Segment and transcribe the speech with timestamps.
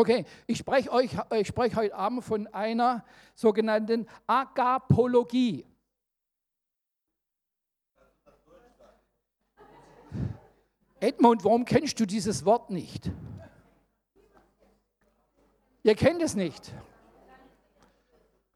[0.00, 5.66] Okay, ich spreche euch, ich spreche heute Abend von einer sogenannten Agapologie.
[11.00, 13.10] Edmund, warum kennst du dieses Wort nicht?
[15.82, 16.72] Ihr kennt es nicht.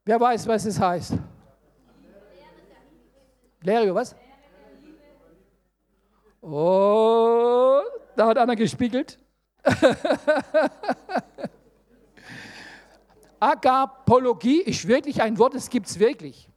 [0.07, 1.13] Wer weiß, was es heißt?
[3.61, 4.17] Lehre über was?
[6.41, 7.83] Oh,
[8.17, 9.19] da hat einer gespiegelt.
[13.41, 16.49] Agapologie ist wirklich ein Wort, das gibt es wirklich.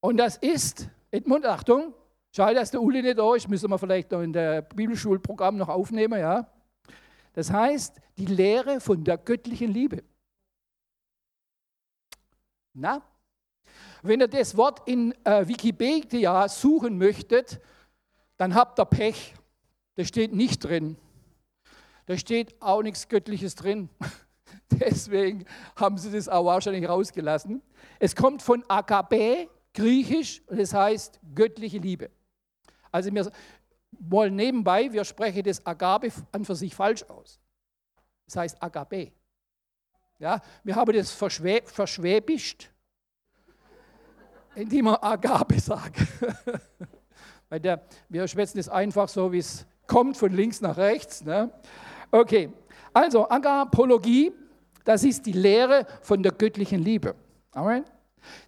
[0.00, 1.94] Und das ist, Edmund, Achtung,
[2.30, 5.68] schade, dass der Uli nicht da ist, müssen wir vielleicht noch in der Bibelschulprogramm noch
[5.68, 6.46] aufnehmen, ja.
[7.32, 10.04] Das heißt, die Lehre von der göttlichen Liebe.
[12.74, 13.02] Na,
[14.02, 17.60] wenn ihr das Wort in äh, Wikipedia suchen möchtet,
[18.36, 19.34] dann habt ihr Pech.
[19.96, 20.96] Das steht nicht drin.
[22.06, 23.88] Da steht auch nichts Göttliches drin.
[24.70, 25.44] Deswegen
[25.76, 27.62] haben sie das auch wahrscheinlich rausgelassen.
[27.98, 32.10] Es kommt von Agape, griechisch, und es heißt göttliche Liebe.
[32.90, 33.30] Also wir
[33.92, 37.40] wollen nebenbei, wir sprechen das Agape an für sich falsch aus.
[38.26, 39.12] Das heißt Agape.
[40.18, 42.70] Ja, wir haben das verschwä verschwäbischt,
[44.54, 46.08] indem wir Agape sagen.
[47.48, 51.24] Weil der, wir schwätzen es einfach so, wie es kommt, von links nach rechts.
[51.24, 51.50] Ne?
[52.10, 52.50] Okay,
[52.92, 54.32] also Agapologie,
[54.84, 57.14] das ist die Lehre von der göttlichen Liebe.
[57.52, 57.84] Amen.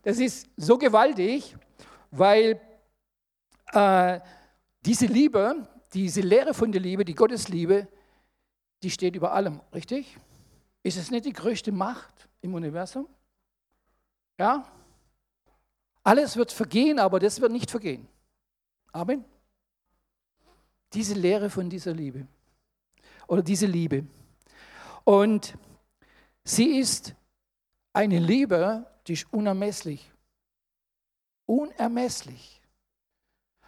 [0.03, 1.57] Das ist so gewaltig,
[2.11, 2.61] weil
[3.73, 4.21] äh,
[4.85, 7.89] diese Liebe, diese Lehre von der Liebe, die Gottesliebe,
[8.83, 10.17] die steht über allem, richtig?
[10.83, 13.09] Ist es nicht die größte Macht im Universum?
[14.39, 14.65] Ja?
[16.05, 18.07] Alles wird vergehen, aber das wird nicht vergehen.
[18.93, 19.25] Amen.
[20.93, 22.27] Diese Lehre von dieser Liebe
[23.27, 24.07] oder diese Liebe.
[25.05, 25.55] Und
[26.45, 27.15] sie ist
[27.93, 30.11] eine Liebe, die ist unermesslich.
[31.47, 32.61] Unermesslich.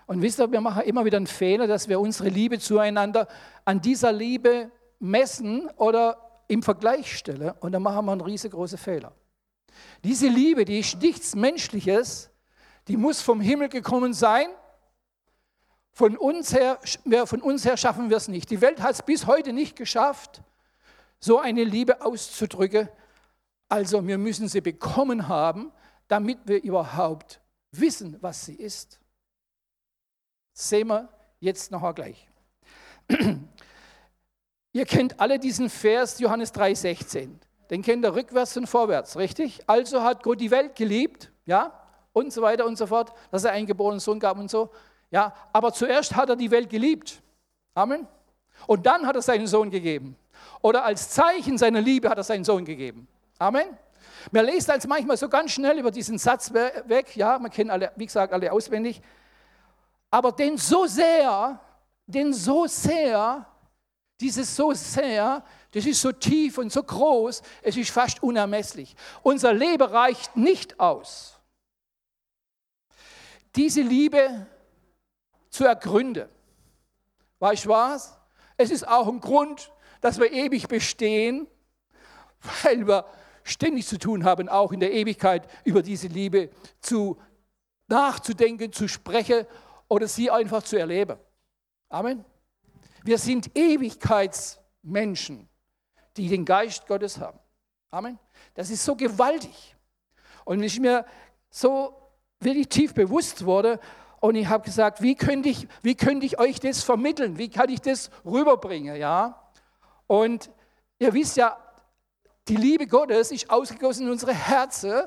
[0.06, 3.28] Und wisst ihr, wir machen immer wieder einen Fehler, dass wir unsere Liebe zueinander
[3.64, 7.52] an dieser Liebe messen oder im Vergleich stellen.
[7.60, 9.12] Und dann machen wir einen riesengroßen Fehler.
[10.02, 12.30] Diese Liebe, die ist nichts Menschliches,
[12.88, 14.48] die muss vom Himmel gekommen sein
[15.98, 16.78] von uns her,
[17.26, 18.48] von uns her schaffen wir es nicht.
[18.53, 20.42] Die Welt hat es bis heute nicht geschafft,
[21.19, 22.88] so eine Liebe auszudrücken.
[23.69, 25.72] Also wir müssen sie bekommen haben,
[26.06, 27.41] damit wir überhaupt
[27.72, 29.00] wissen, was sie ist.
[30.53, 31.08] Sehen wir
[31.41, 32.28] jetzt nachher gleich.
[34.72, 37.31] Ihr kennt alle diesen Vers Johannes 3,16.
[37.70, 39.69] Den kennt ihr rückwärts und vorwärts, richtig?
[39.69, 41.72] Also hat Gott die Welt geliebt, ja,
[42.12, 44.70] und so weiter und so fort, dass er einen geborenen Sohn gab und so.
[45.10, 47.22] Ja, aber zuerst hat er die Welt geliebt.
[47.74, 48.06] Amen.
[48.66, 50.16] Und dann hat er seinen Sohn gegeben.
[50.60, 53.08] Oder als Zeichen seiner Liebe hat er seinen Sohn gegeben.
[53.38, 53.66] Amen.
[54.32, 57.16] Man liest als manchmal so ganz schnell über diesen Satz weg.
[57.16, 59.00] Ja, man kennt alle, wie gesagt, alle auswendig.
[60.10, 61.60] Aber den so sehr,
[62.06, 63.46] den so sehr,
[64.20, 68.96] dieses so sehr, das ist so tief und so groß, es ist fast unermesslich.
[69.22, 71.38] Unser Leben reicht nicht aus.
[73.54, 74.46] Diese Liebe
[75.58, 76.28] zu ergründen.
[77.41, 78.16] Weißt du was?
[78.56, 81.48] Es ist auch ein Grund, dass wir ewig bestehen,
[82.62, 83.04] weil wir
[83.42, 87.20] ständig zu tun haben, auch in der Ewigkeit über diese Liebe zu
[87.88, 89.46] nachzudenken, zu sprechen
[89.88, 91.19] oder sie einfach zu erleben.
[91.88, 92.25] Amen.
[93.02, 95.48] Wir sind Ewigkeitsmenschen,
[96.16, 97.40] die den Geist Gottes haben.
[97.90, 98.16] Amen.
[98.54, 99.75] Das ist so gewaltig.
[100.44, 101.04] Und ich mir
[101.50, 102.00] so
[102.38, 103.80] wirklich tief bewusst wurde,
[104.20, 107.38] und ich habe gesagt, wie könnte, ich, wie könnte ich euch das vermitteln?
[107.38, 108.96] Wie kann ich das rüberbringen?
[108.96, 109.48] Ja?
[110.06, 110.50] Und
[110.98, 111.56] ihr wisst ja,
[112.48, 115.02] die Liebe Gottes ist ausgegossen in unsere Herzen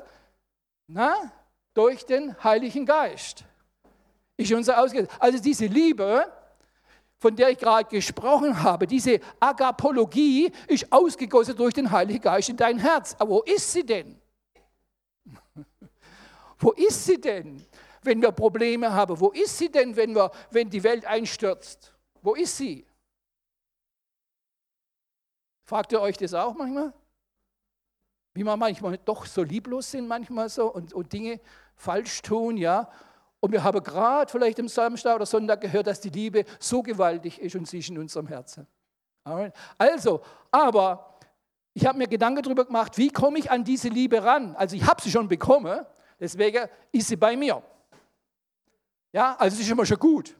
[0.86, 1.14] na,
[1.74, 3.44] durch den Heiligen Geist.
[4.36, 4.78] Ist unser.
[4.78, 6.30] Also diese Liebe,
[7.18, 12.56] von der ich gerade gesprochen habe, diese Agapologie ist ausgegossen durch den Heiligen Geist in
[12.56, 13.14] dein Herz.
[13.18, 14.20] Aber wo ist sie denn?
[16.58, 17.64] wo ist sie denn?
[18.02, 19.18] Wenn wir Probleme haben.
[19.18, 21.94] Wo ist sie denn, wenn, wir, wenn die Welt einstürzt?
[22.20, 22.86] Wo ist sie?
[25.64, 26.92] Fragt ihr euch das auch manchmal?
[28.34, 31.40] Wie wir manchmal doch so lieblos sind, manchmal so und, und Dinge
[31.76, 32.90] falsch tun, ja.
[33.40, 37.40] Und wir haben gerade vielleicht am Samstag oder Sonntag gehört, dass die Liebe so gewaltig
[37.40, 38.66] ist und sie ist in unserem Herzen.
[39.24, 39.52] Amen.
[39.78, 41.18] Also, aber
[41.74, 44.54] ich habe mir Gedanken darüber gemacht, wie komme ich an diese Liebe ran?
[44.56, 45.84] Also ich habe sie schon bekommen,
[46.20, 47.62] deswegen ist sie bei mir.
[49.12, 50.34] Ja, also das ist immer schon gut.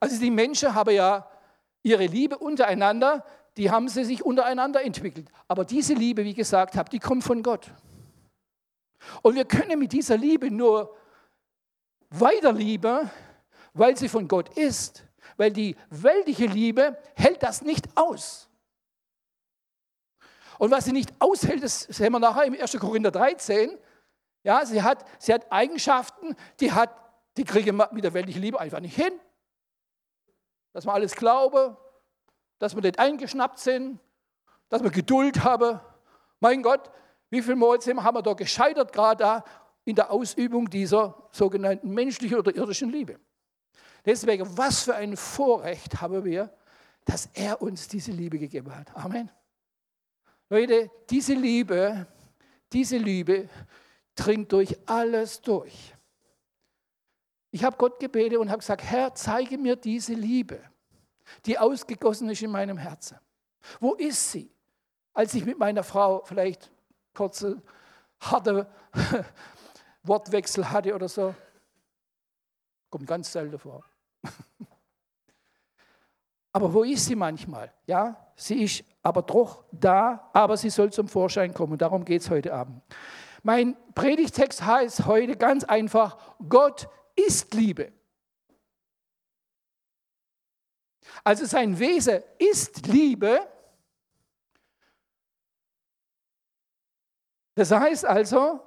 [0.00, 1.28] Also die Menschen haben ja
[1.82, 3.24] ihre Liebe untereinander
[3.56, 5.30] die haben sie sich untereinander entwickelt.
[5.48, 7.70] Aber diese Liebe, wie gesagt habe, die kommt von Gott.
[9.20, 10.96] Und wir können mit dieser Liebe nur
[12.10, 13.10] weiter lieben,
[13.74, 15.04] weil sie von Gott ist.
[15.36, 18.48] Weil die weltliche Liebe hält das nicht aus.
[20.58, 22.78] Und was sie nicht aushält, das sehen wir nachher im 1.
[22.78, 23.76] Korinther 13.
[24.44, 26.90] Ja, sie hat, sie hat Eigenschaften, die, hat,
[27.36, 29.12] die kriegen wir mit der weltlichen Liebe einfach nicht hin.
[30.72, 31.76] Dass wir alles glauben,
[32.58, 33.98] dass wir nicht eingeschnappt sind,
[34.68, 35.80] dass wir Geduld haben.
[36.40, 36.90] Mein Gott,
[37.30, 39.44] wie viel Mal haben wir da gescheitert, gerade da
[39.84, 43.18] in der Ausübung dieser sogenannten menschlichen oder irdischen Liebe.
[44.04, 46.52] Deswegen, was für ein Vorrecht haben wir,
[47.04, 48.94] dass er uns diese Liebe gegeben hat.
[48.96, 49.30] Amen.
[50.48, 52.06] Leute, diese Liebe,
[52.72, 53.48] diese Liebe
[54.14, 55.94] dringt durch alles durch.
[57.54, 60.58] Ich habe Gott gebetet und habe gesagt, Herr, zeige mir diese Liebe,
[61.44, 63.18] die ausgegossen ist in meinem Herzen.
[63.78, 64.50] Wo ist sie?
[65.12, 66.72] Als ich mit meiner Frau vielleicht
[67.14, 67.60] kurze,
[68.18, 68.66] harte
[70.02, 71.34] Wortwechsel hatte oder so.
[72.88, 73.84] Kommt ganz selten vor.
[76.54, 77.70] aber wo ist sie manchmal?
[77.86, 81.76] Ja, sie ist aber doch da, aber sie soll zum Vorschein kommen.
[81.76, 82.82] Darum geht es heute Abend.
[83.42, 86.16] Mein Predigtext heißt heute ganz einfach,
[86.48, 87.92] Gott ist Liebe.
[91.24, 93.46] Also sein Wesen ist Liebe.
[97.54, 98.60] Das heißt also,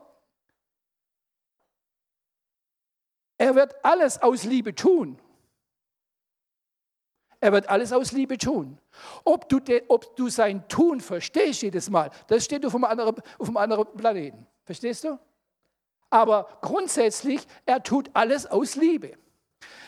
[3.37, 5.19] er wird alles aus Liebe tun.
[7.41, 8.79] Er wird alles aus Liebe tun.
[9.23, 13.15] Ob du, de, ob du sein Tun verstehst jedes Mal, das steht auf einem, anderen,
[13.37, 14.47] auf einem anderen Planeten.
[14.63, 15.19] Verstehst du?
[16.15, 19.17] Aber grundsätzlich, er tut alles aus Liebe.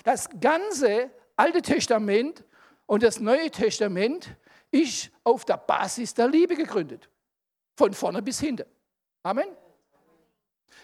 [0.04, 2.44] Das ganze Alte Testament
[2.86, 4.36] und das Neue Testament
[4.70, 7.10] ist auf der Basis der Liebe gegründet.
[7.78, 8.66] Von vorne bis hinten.
[9.24, 9.48] Amen.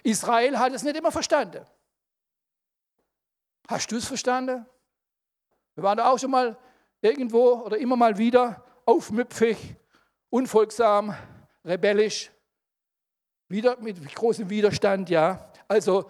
[0.03, 1.65] Israel hat es nicht immer verstanden.
[3.67, 4.65] Hast du es verstanden?
[5.75, 6.57] Wir waren da auch schon mal
[7.01, 9.75] irgendwo oder immer mal wieder aufmüpfig,
[10.29, 11.13] unfolgsam,
[11.65, 12.31] rebellisch,
[13.47, 15.51] wieder mit großem Widerstand, ja.
[15.67, 16.09] Also,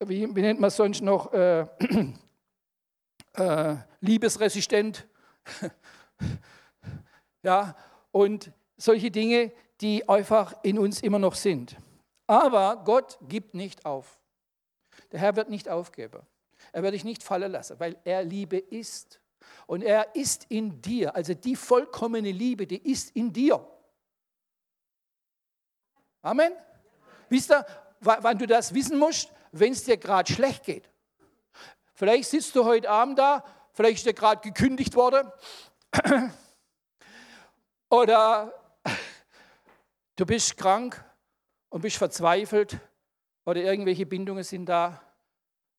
[0.00, 1.32] wie, wie nennt man es sonst noch?
[1.32, 1.66] Äh,
[3.34, 5.06] äh, liebesresistent.
[7.42, 7.76] ja,
[8.12, 11.76] und solche Dinge, die einfach in uns immer noch sind.
[12.26, 14.18] Aber Gott gibt nicht auf.
[15.12, 16.20] Der Herr wird nicht aufgeben.
[16.72, 19.20] Er wird dich nicht fallen lassen, weil er Liebe ist.
[19.66, 21.14] Und er ist in dir.
[21.14, 23.66] Also die vollkommene Liebe, die ist in dir.
[26.24, 26.54] Amen.
[27.28, 27.66] Wisst ihr,
[28.00, 29.30] wann du das wissen musst?
[29.52, 30.90] Wenn es dir gerade schlecht geht.
[31.92, 35.30] Vielleicht sitzt du heute Abend da, vielleicht ist dir gerade gekündigt worden.
[37.90, 38.52] Oder
[40.16, 41.04] du bist krank
[41.68, 42.78] und bist verzweifelt
[43.44, 45.00] oder irgendwelche Bindungen sind da.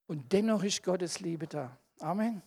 [0.07, 1.75] Und dennoch ist Gottes Liebe da.
[2.00, 2.41] Amen.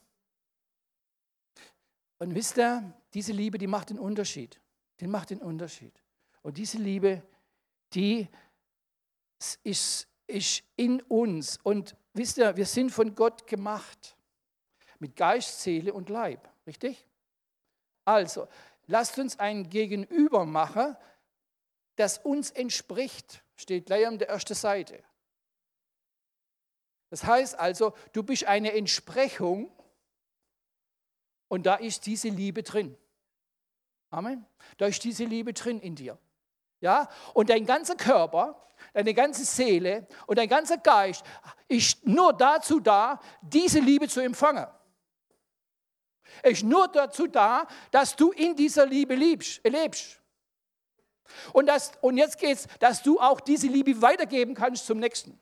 [2.19, 4.61] Und wisst ihr, diese Liebe, die macht den Unterschied.
[5.01, 5.93] Die macht den Unterschied.
[6.43, 7.23] Und diese Liebe,
[7.95, 8.29] die
[9.65, 11.59] ist, ist in uns.
[11.63, 14.17] Und wisst ihr, wir sind von Gott gemacht.
[14.99, 16.49] Mit Geist, Seele und Leib.
[16.67, 17.07] Richtig?
[18.05, 18.49] Also,
[18.87, 20.97] lasst uns ein Gegenüber machen,
[21.97, 23.45] das uns entspricht.
[23.57, 25.03] Steht gleich an der ersten Seite.
[27.11, 29.73] Das heißt also, du bist eine Entsprechung
[31.49, 32.97] und da ist diese Liebe drin.
[34.11, 34.47] Amen.
[34.77, 36.19] Da ist diese Liebe drin in dir.
[36.81, 37.09] Ja?
[37.35, 41.25] Und dein ganzer Körper, deine ganze Seele und dein ganzer Geist
[41.69, 44.67] ist nur dazu da, diese Liebe zu empfangen.
[46.43, 50.21] Ist nur dazu da, dass du in dieser Liebe liebst, lebst.
[51.53, 55.39] Und, das, und jetzt geht es, dass du auch diese Liebe weitergeben kannst zum Nächsten.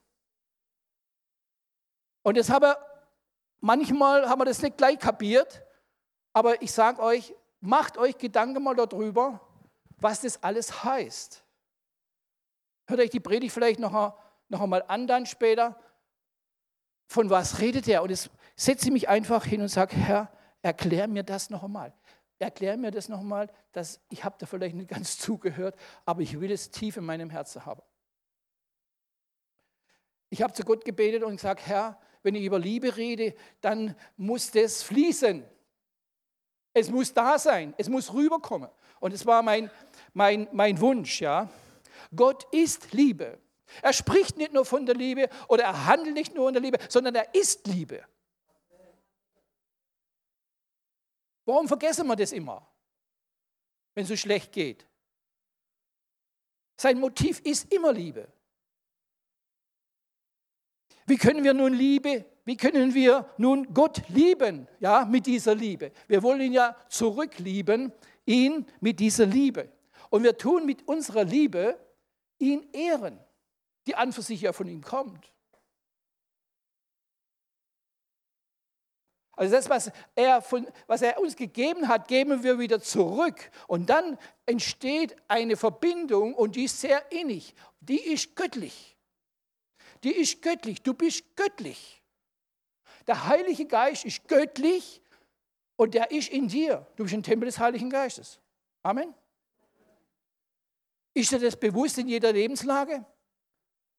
[2.23, 2.76] Und das habe
[3.61, 5.62] manchmal haben wir das nicht gleich kapiert,
[6.33, 9.40] aber ich sage euch, macht euch Gedanken mal darüber,
[9.97, 11.45] was das alles heißt.
[12.87, 14.17] Hört euch die Predigt vielleicht noch,
[14.49, 15.79] noch einmal an dann später.
[17.09, 18.03] Von was redet er?
[18.03, 20.31] Und jetzt setze ich mich einfach hin und sage, Herr,
[20.62, 21.93] erklär mir das noch einmal.
[22.38, 26.38] Erklär mir das noch einmal, dass ich habe da vielleicht nicht ganz zugehört, aber ich
[26.38, 27.83] will es tief in meinem Herzen haben.
[30.29, 34.50] Ich habe zu Gott gebetet und gesagt, Herr, wenn ich über Liebe rede, dann muss
[34.50, 35.45] das fließen.
[36.73, 38.69] Es muss da sein, es muss rüberkommen.
[39.00, 39.71] Und es war mein,
[40.12, 41.49] mein, mein Wunsch, ja.
[42.15, 43.38] Gott ist Liebe.
[43.83, 46.79] Er spricht nicht nur von der Liebe oder er handelt nicht nur in der Liebe,
[46.88, 48.05] sondern er ist Liebe.
[51.45, 52.67] Warum vergessen wir das immer?
[53.97, 54.87] wenn es so schlecht geht.
[56.76, 58.29] Sein Motiv ist immer Liebe.
[61.07, 65.93] Wie können wir nun Liebe, wie können wir nun Gott lieben, ja, mit dieser Liebe?
[66.09, 67.91] Wir wollen ihn ja zurücklieben,
[68.26, 69.73] ihn mit dieser Liebe.
[70.11, 71.78] Und wir tun mit unserer Liebe
[72.38, 73.18] ihn ehren,
[73.87, 75.33] die an für sich ja von ihm kommt.
[79.37, 83.50] Also das, was er, von, was er uns gegeben hat, geben wir wieder zurück.
[83.66, 87.54] Und dann entsteht eine Verbindung und die ist sehr innig.
[87.80, 88.97] Die ist göttlich.
[90.02, 90.83] Die ist göttlich.
[90.83, 92.02] Du bist göttlich.
[93.06, 95.02] Der Heilige Geist ist göttlich
[95.76, 96.87] und der ist in dir.
[96.97, 98.40] Du bist ein Tempel des Heiligen Geistes.
[98.83, 99.14] Amen.
[101.14, 103.04] Ist dir das bewusst in jeder Lebenslage?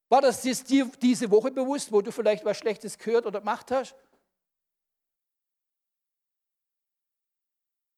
[0.10, 3.96] War das dir diese Woche bewusst, wo du vielleicht was Schlechtes gehört oder gemacht hast?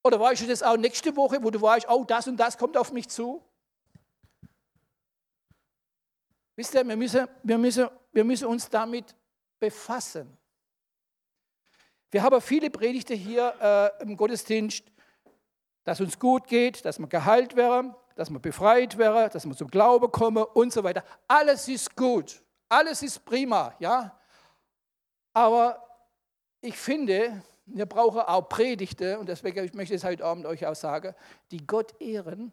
[0.03, 2.77] Oder weißt du das auch nächste Woche, wo du weißt, oh, das und das kommt
[2.77, 3.43] auf mich zu?
[6.55, 9.15] Wisst ihr, wir müssen, wir müssen, wir müssen uns damit
[9.59, 10.38] befassen.
[12.11, 13.53] Wir haben viele Predigte hier
[13.99, 14.83] äh, im Gottesdienst,
[15.83, 19.69] dass uns gut geht, dass wir geheilt werden, dass wir befreit werden, dass wir zum
[19.69, 21.03] Glauben kommen und so weiter.
[21.27, 24.19] Alles ist gut, alles ist prima, ja.
[25.33, 25.87] Aber
[26.61, 30.75] ich finde, wir brauchen auch Predigte, und deswegen möchte ich es heute Abend euch auch
[30.75, 31.13] sagen,
[31.51, 32.51] die Gott ehren.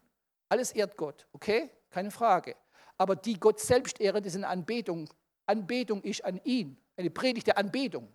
[0.49, 1.71] Alles ehrt Gott, okay?
[1.89, 2.55] Keine Frage.
[2.97, 5.09] Aber die Gott selbst ehren, das ist eine Anbetung.
[5.45, 6.77] Anbetung ist an ihn.
[6.95, 8.07] Eine Predigt der Anbetung.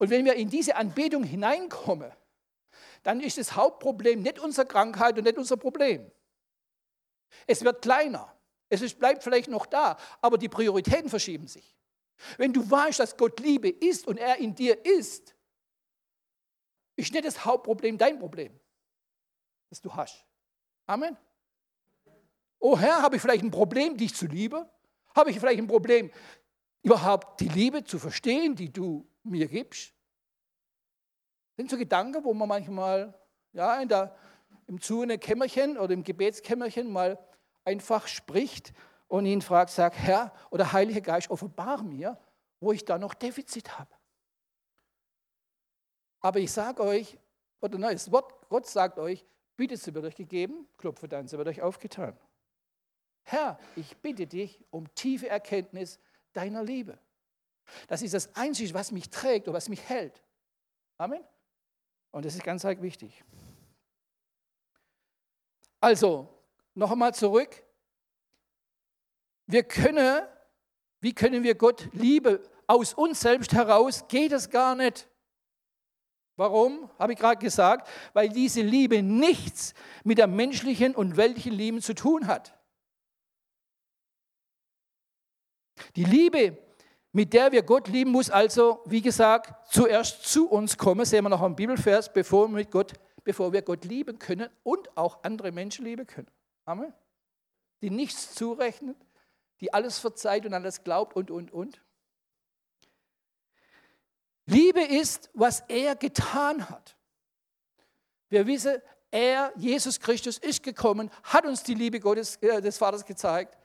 [0.00, 2.10] Und wenn wir in diese Anbetung hineinkommen,
[3.02, 6.10] dann ist das Hauptproblem nicht unsere Krankheit und nicht unser Problem.
[7.46, 8.34] Es wird kleiner.
[8.70, 11.76] Es bleibt vielleicht noch da, aber die Prioritäten verschieben sich.
[12.38, 15.34] Wenn du weißt, dass Gott Liebe ist und er in dir ist,
[16.96, 18.58] ist nicht das Hauptproblem dein Problem,
[19.68, 20.24] das du hast.
[20.86, 21.14] Amen.
[22.58, 24.64] Oh Herr, habe ich vielleicht ein Problem, dich zu lieben?
[25.14, 26.10] Habe ich vielleicht ein Problem,
[26.82, 29.92] überhaupt die Liebe zu verstehen, die du mir gibst?
[31.50, 33.14] Das sind so Gedanken, wo man manchmal
[33.52, 34.16] ja, in der,
[34.66, 37.18] im Zuhören-Kämmerchen oder im Gebetskämmerchen mal
[37.64, 38.72] einfach spricht
[39.08, 42.18] und ihn fragt, sagt, Herr oder Heiliger Geist, offenbar mir,
[42.60, 43.94] wo ich da noch Defizit habe.
[46.20, 47.18] Aber ich sage euch,
[47.60, 51.36] oder nein, das Wort Gott sagt euch, bittet, sie wird euch gegeben, klopfe dann, sie
[51.36, 52.18] wird euch aufgetan.
[53.22, 56.00] Herr, ich bitte dich um tiefe Erkenntnis
[56.32, 56.98] deiner Liebe.
[57.88, 60.22] Das ist das Einzige, was mich trägt und was mich hält.
[60.98, 61.24] Amen.
[62.10, 63.24] Und das ist ganz wichtig.
[65.80, 66.28] Also,
[66.74, 67.64] noch einmal zurück.
[69.46, 70.22] Wir können,
[71.00, 74.06] wie können wir Gott Liebe aus uns selbst heraus?
[74.08, 75.08] Geht es gar nicht.
[76.36, 76.90] Warum?
[76.98, 79.74] Habe ich gerade gesagt, weil diese Liebe nichts
[80.04, 82.58] mit der menschlichen und weltlichen Liebe zu tun hat.
[85.96, 86.56] Die Liebe,
[87.12, 91.04] mit der wir Gott lieben, muss also, wie gesagt, zuerst zu uns kommen.
[91.04, 92.92] Sehen wir noch am Bibelvers, bevor wir, Gott,
[93.24, 96.30] bevor wir Gott lieben können und auch andere Menschen lieben können.
[96.64, 96.92] Amen.
[97.82, 98.96] Die nichts zurechnet,
[99.60, 101.80] die alles verzeiht und alles glaubt und, und, und.
[104.46, 106.96] Liebe ist, was er getan hat.
[108.28, 113.04] Wir wissen, er, Jesus Christus, ist gekommen, hat uns die Liebe Gottes, äh, des Vaters
[113.04, 113.56] gezeigt.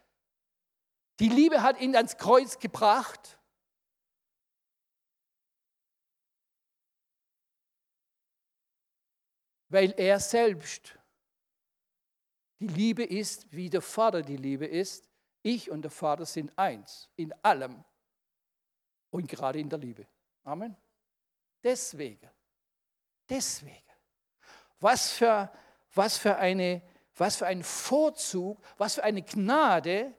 [1.19, 3.39] Die Liebe hat ihn ans Kreuz gebracht.
[9.69, 10.97] Weil er selbst
[12.59, 15.09] die Liebe ist, wie der Vater die Liebe ist.
[15.41, 17.83] Ich und der Vater sind eins in allem
[19.11, 20.07] und gerade in der Liebe.
[20.43, 20.75] Amen.
[21.63, 22.29] Deswegen,
[23.29, 23.91] deswegen,
[24.79, 25.51] was für,
[25.93, 26.81] was für, eine,
[27.15, 30.15] was für ein Vorzug, was für eine Gnade,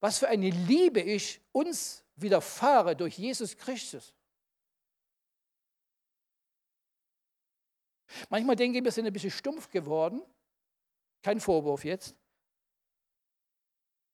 [0.00, 4.14] was für eine Liebe ich uns widerfahre durch Jesus Christus.
[8.28, 10.22] Manchmal denke ich, wir sind ein bisschen stumpf geworden.
[11.22, 12.14] Kein Vorwurf jetzt.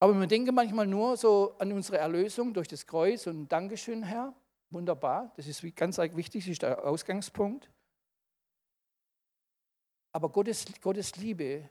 [0.00, 4.34] Aber wir denken manchmal nur so an unsere Erlösung durch das Kreuz und Dankeschön, Herr.
[4.70, 7.70] Wunderbar, das ist ganz wichtig, das ist der Ausgangspunkt.
[10.12, 11.70] Aber Gottes, Gottes Liebe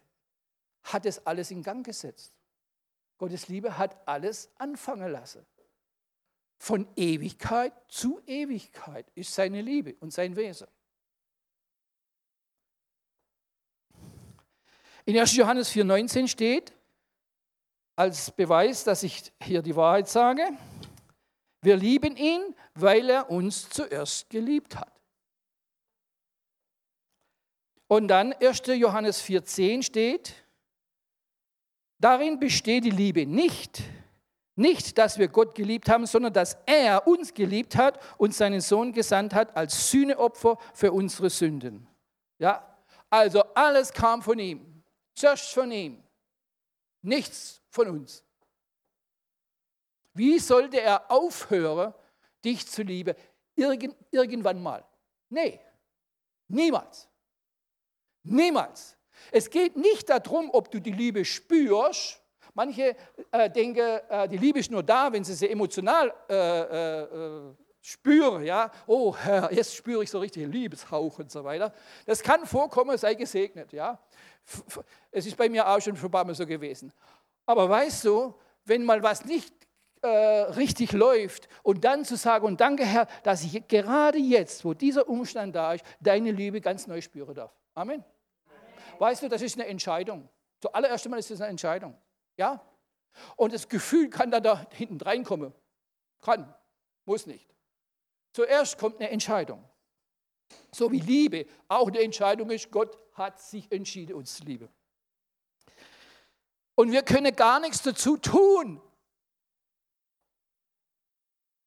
[0.84, 2.34] hat es alles in Gang gesetzt.
[3.18, 5.46] Gottes Liebe hat alles anfangen lassen.
[6.58, 10.68] Von Ewigkeit zu Ewigkeit ist seine Liebe und sein Wesen.
[15.06, 15.36] In 1.
[15.36, 16.74] Johannes 4,19 steht,
[17.96, 20.44] als Beweis, dass ich hier die Wahrheit sage,
[21.62, 24.92] wir lieben ihn, weil er uns zuerst geliebt hat.
[27.88, 28.64] Und dann 1.
[28.68, 30.43] Johannes 4,10 steht,
[32.04, 33.82] darin besteht die Liebe nicht,
[34.56, 38.92] nicht, dass wir Gott geliebt haben, sondern dass er uns geliebt hat und seinen Sohn
[38.92, 41.88] gesandt hat als Sühneopfer für unsere Sünden.
[42.38, 42.78] Ja,
[43.10, 44.84] also alles kam von ihm,
[45.16, 46.04] zuerst von ihm,
[47.02, 48.24] nichts von uns.
[50.14, 51.94] Wie sollte er aufhören,
[52.44, 53.16] dich zu lieben?
[53.56, 54.86] Irgend, irgendwann mal.
[55.30, 55.60] Nee,
[56.48, 57.10] niemals.
[58.24, 58.96] Niemals.
[59.32, 62.20] Es geht nicht darum, ob du die Liebe spürst.
[62.54, 62.96] Manche
[63.32, 67.54] äh, denken, äh, die Liebe ist nur da, wenn sie sie emotional äh, äh, äh
[67.84, 68.44] spüren.
[68.44, 68.72] Ja?
[68.88, 71.74] Oh Herr, jetzt spüre ich so richtig Liebeshauch und so weiter.
[72.06, 73.74] Das kann vorkommen, sei gesegnet.
[73.74, 74.00] Ja?
[75.12, 76.92] Es ist bei mir auch schon ein paar Mal so gewesen.
[77.46, 78.34] Aber weißt du,
[78.66, 79.54] wenn mal was nicht
[80.02, 84.74] äh, richtig läuft und dann zu sagen, und danke Herr, dass ich gerade jetzt, wo
[84.74, 87.52] dieser Umstand da ist, deine Liebe ganz neu spüren darf.
[87.74, 88.04] Amen.
[89.00, 90.30] Weißt du, das ist eine Entscheidung.
[90.62, 91.98] Zuallererst einmal ist das eine Entscheidung.
[92.38, 92.62] Ja?
[93.36, 95.54] Und das Gefühl kann dann da hinten reinkommen.
[96.22, 96.54] Kann,
[97.06, 97.54] muss nicht.
[98.34, 99.64] Zuerst kommt eine Entscheidung.
[100.72, 104.70] So wie Liebe auch eine Entscheidung ist, Gott hat sich entschieden, uns zu lieben.
[106.76, 108.82] Und wir können gar nichts dazu tun.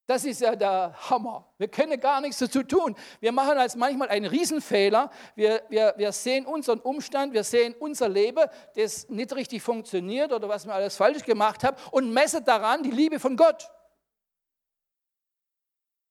[0.07, 1.53] Das ist ja der Hammer.
[1.59, 2.95] Wir können gar nichts dazu tun.
[3.19, 5.11] Wir machen als manchmal einen Riesenfehler.
[5.35, 10.49] Wir, wir, wir sehen unseren Umstand, wir sehen unser Leben, das nicht richtig funktioniert oder
[10.49, 13.69] was wir alles falsch gemacht haben und messen daran die Liebe von Gott.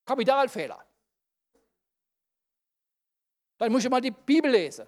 [0.06, 0.86] Kapitalfehler.
[3.58, 4.88] Dann muss ich mal die Bibel lesen.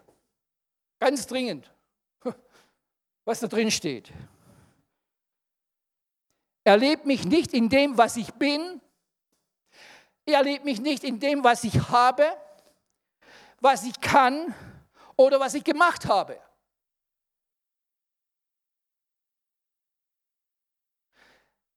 [0.99, 1.71] Ganz dringend
[3.23, 4.11] was da drin steht.
[6.65, 8.81] Erlebt mich nicht in dem, was ich bin.
[10.33, 12.25] Erlebt mich nicht in dem, was ich habe,
[13.59, 14.53] was ich kann
[15.15, 16.39] oder was ich gemacht habe.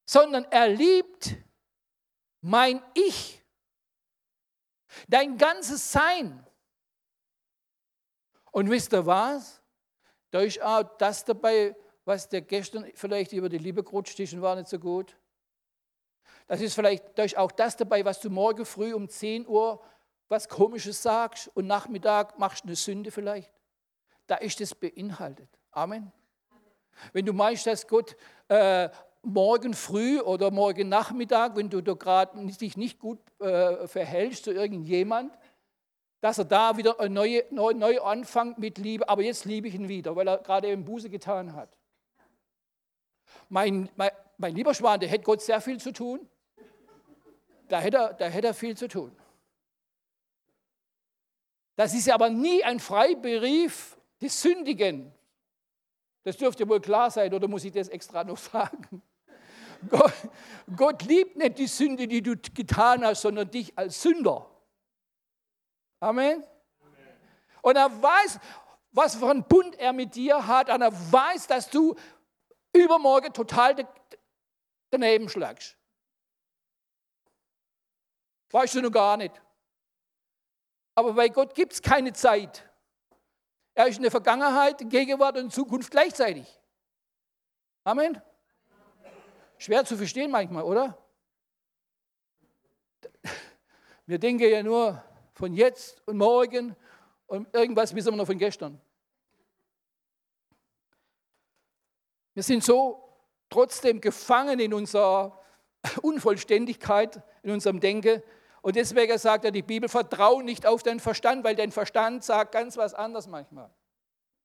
[0.04, 1.36] Sondern er liebt
[2.40, 3.40] mein Ich,
[5.06, 6.44] dein ganzes Sein.
[8.50, 9.62] Und wisst ihr was?
[10.32, 14.42] Da ist auch das dabei, was der gestern vielleicht über die Liebe gerutscht ist und
[14.42, 15.16] war nicht so gut.
[16.46, 19.80] Das ist vielleicht, auch das dabei, was du morgen früh um 10 Uhr
[20.30, 23.52] was Komisches sagst und Nachmittag machst eine Sünde vielleicht.
[24.28, 25.48] Da ist es beinhaltet.
[25.72, 26.12] Amen.
[27.12, 28.16] Wenn du meinst, dass Gott
[28.48, 28.88] äh,
[29.22, 35.36] morgen früh oder morgen Nachmittag, wenn du gerade dich nicht gut äh, verhältst zu irgendjemand,
[36.20, 39.74] dass er da wieder ein neu, neu, neu anfängt mit Liebe, aber jetzt liebe ich
[39.74, 41.76] ihn wieder, weil er gerade eben Buße getan hat.
[43.48, 46.26] Mein, mein, mein lieber Schwan, der hätte Gott sehr viel zu tun.
[47.68, 49.14] Da hätte, er, da hätte er viel zu tun.
[51.76, 55.14] Das ist aber nie ein Freibrief des Sündigen.
[56.22, 59.02] Das dürfte wohl klar sein, oder muss ich das extra noch sagen?
[59.88, 60.12] Gott,
[60.74, 64.50] Gott liebt nicht die Sünde, die du getan hast, sondern dich als Sünder.
[66.00, 66.44] Amen.
[67.62, 68.38] Und er weiß,
[68.92, 70.70] was für einen Bund er mit dir hat.
[70.70, 71.94] Und er weiß, dass du
[72.72, 73.74] übermorgen total
[74.90, 75.76] daneben schlagst.
[78.50, 79.40] Weißt du noch gar nicht.
[80.94, 82.68] Aber bei Gott gibt es keine Zeit.
[83.74, 86.46] Er ist in der Vergangenheit, Gegenwart und Zukunft gleichzeitig.
[87.84, 88.20] Amen.
[89.58, 90.98] Schwer zu verstehen manchmal, oder?
[94.06, 95.02] Wir denken ja nur,
[95.34, 96.76] von jetzt und morgen
[97.26, 98.80] und irgendwas wissen wir noch von gestern.
[102.34, 103.09] Wir sind so
[103.50, 105.38] trotzdem gefangen in unserer
[106.02, 108.22] Unvollständigkeit, in unserem Denken.
[108.62, 112.52] Und deswegen sagt er die Bibel, vertrau nicht auf deinen Verstand, weil dein Verstand sagt
[112.52, 113.70] ganz was anderes manchmal.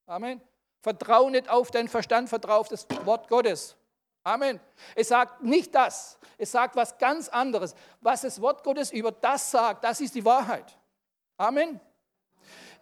[0.06, 0.41] Amen.
[0.82, 3.76] Vertrau nicht auf deinen Verstand, vertrau auf das Wort Gottes.
[4.24, 4.60] Amen.
[4.96, 7.76] Es sagt nicht das, es sagt was ganz anderes.
[8.02, 10.78] Was das Wort Gottes über das sagt, das ist die Wahrheit.
[11.38, 11.80] Amen.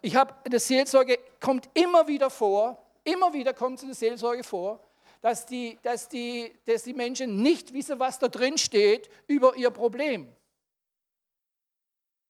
[0.00, 4.44] Ich habe, der Seelsorge kommt immer wieder vor, immer wieder kommt es in der Seelsorge
[4.44, 4.80] vor,
[5.24, 9.70] dass die, dass, die, dass die Menschen nicht wissen, was da drin steht über ihr
[9.70, 10.30] Problem.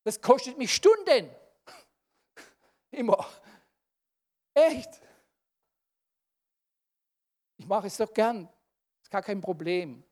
[0.04, 1.28] Das kostet mich Stunden.
[2.92, 3.26] Immer.
[4.54, 5.00] Echt.
[7.56, 8.48] Ich mache es doch gern.
[9.02, 10.04] Ist gar kein Problem,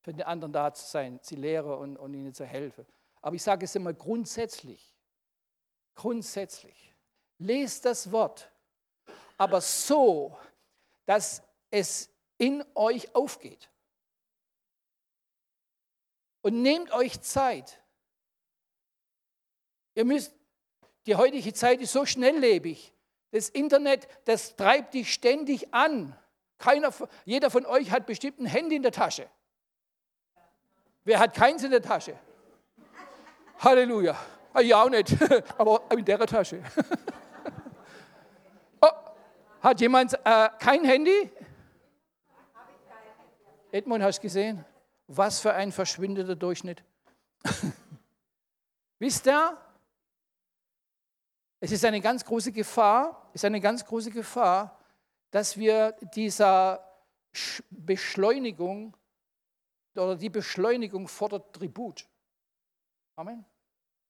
[0.00, 2.86] für den anderen da zu sein, sie lehren und, und ihnen zu helfen.
[3.20, 4.96] Aber ich sage es immer grundsätzlich.
[5.94, 6.94] Grundsätzlich.
[7.36, 8.50] Lest das Wort,
[9.36, 10.38] aber so,
[11.04, 13.70] dass es in euch aufgeht.
[16.42, 17.80] Und nehmt euch Zeit.
[19.94, 20.32] Ihr müsst,
[21.06, 22.92] die heutige Zeit ist so schnelllebig.
[23.30, 26.16] Das Internet, das treibt dich ständig an.
[26.58, 26.92] Keiner,
[27.24, 29.28] jeder von euch hat bestimmt ein Handy in der Tasche.
[31.04, 32.18] Wer hat keins in der Tasche?
[33.58, 34.16] Halleluja.
[34.52, 35.16] Ah, ja, auch nicht,
[35.58, 36.60] aber in der Tasche.
[38.80, 38.88] oh,
[39.62, 41.30] hat jemand äh, kein Handy?
[43.72, 44.64] Edmund, hast du gesehen?
[45.06, 46.82] Was für ein verschwindeter Durchschnitt.
[48.98, 49.56] Wisst ihr,
[51.60, 54.78] es ist eine ganz große Gefahr, ist eine ganz große Gefahr,
[55.30, 56.84] dass wir dieser
[57.70, 58.96] Beschleunigung
[59.94, 62.08] oder die Beschleunigung fordert Tribut.
[63.16, 63.44] Amen.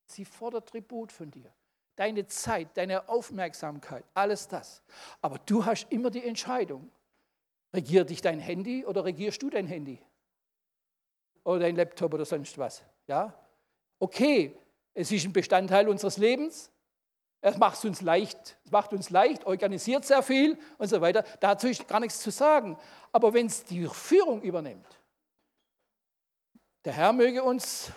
[0.07, 1.53] Sie fordert Tribut von dir.
[1.97, 4.83] Deine Zeit, deine Aufmerksamkeit, alles das.
[5.21, 6.91] Aber du hast immer die Entscheidung.
[7.73, 10.01] Regiert dich dein Handy oder regierst du dein Handy?
[11.45, 12.83] Oder dein Laptop oder sonst was?
[13.07, 13.35] Ja?
[13.99, 14.57] Okay,
[14.95, 16.71] es ist ein Bestandteil unseres Lebens.
[17.43, 21.25] Es macht uns leicht, es macht uns leicht, organisiert sehr viel und so weiter.
[21.41, 22.77] Dazu ist gar nichts zu sagen.
[23.13, 25.01] Aber wenn es die Führung übernimmt,
[26.85, 27.93] der Herr möge uns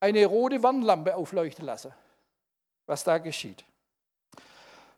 [0.00, 1.92] eine rote Warnlampe aufleuchten lassen,
[2.86, 3.64] was da geschieht.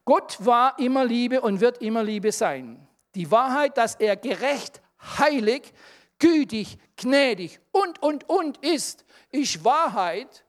[0.05, 2.87] Gott war immer Liebe und wird immer Liebe sein.
[3.15, 4.81] Die Wahrheit, dass er gerecht,
[5.19, 5.73] heilig,
[6.19, 10.45] gütig, gnädig und, und, und ist, ist Wahrheit,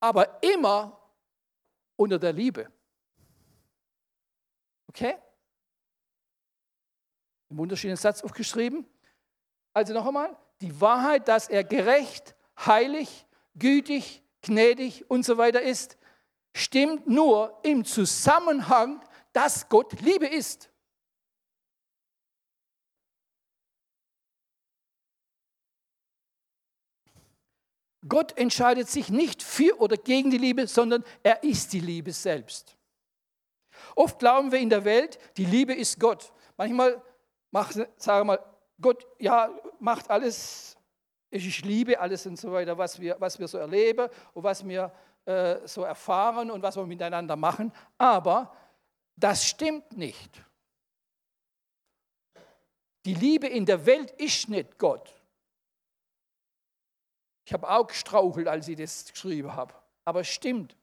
[0.00, 1.00] aber immer
[1.96, 2.70] unter der Liebe.
[4.88, 5.16] Okay?
[7.48, 8.86] Im wunderschönen Satz aufgeschrieben.
[9.72, 15.96] Also noch einmal, die Wahrheit, dass er gerecht, heilig, gütig, gnädig und so weiter ist,
[16.54, 19.00] stimmt nur im Zusammenhang,
[19.32, 20.71] dass Gott Liebe ist.
[28.08, 32.76] Gott entscheidet sich nicht für oder gegen die Liebe, sondern er ist die Liebe selbst.
[33.94, 36.32] Oft glauben wir in der Welt, die Liebe ist Gott.
[36.56, 37.00] Manchmal
[37.50, 38.44] machen, sagen wir mal,
[38.80, 40.76] Gott ja, macht alles,
[41.30, 44.92] ich liebe alles und so weiter, was wir, was wir so erleben und was wir
[45.24, 47.72] äh, so erfahren und was wir miteinander machen.
[47.96, 48.52] Aber
[49.16, 50.42] das stimmt nicht.
[53.04, 55.12] Die Liebe in der Welt ist nicht Gott.
[57.44, 59.74] Ich habe auch gestrauchelt, als ich das geschrieben habe.
[60.04, 60.76] Aber es stimmt.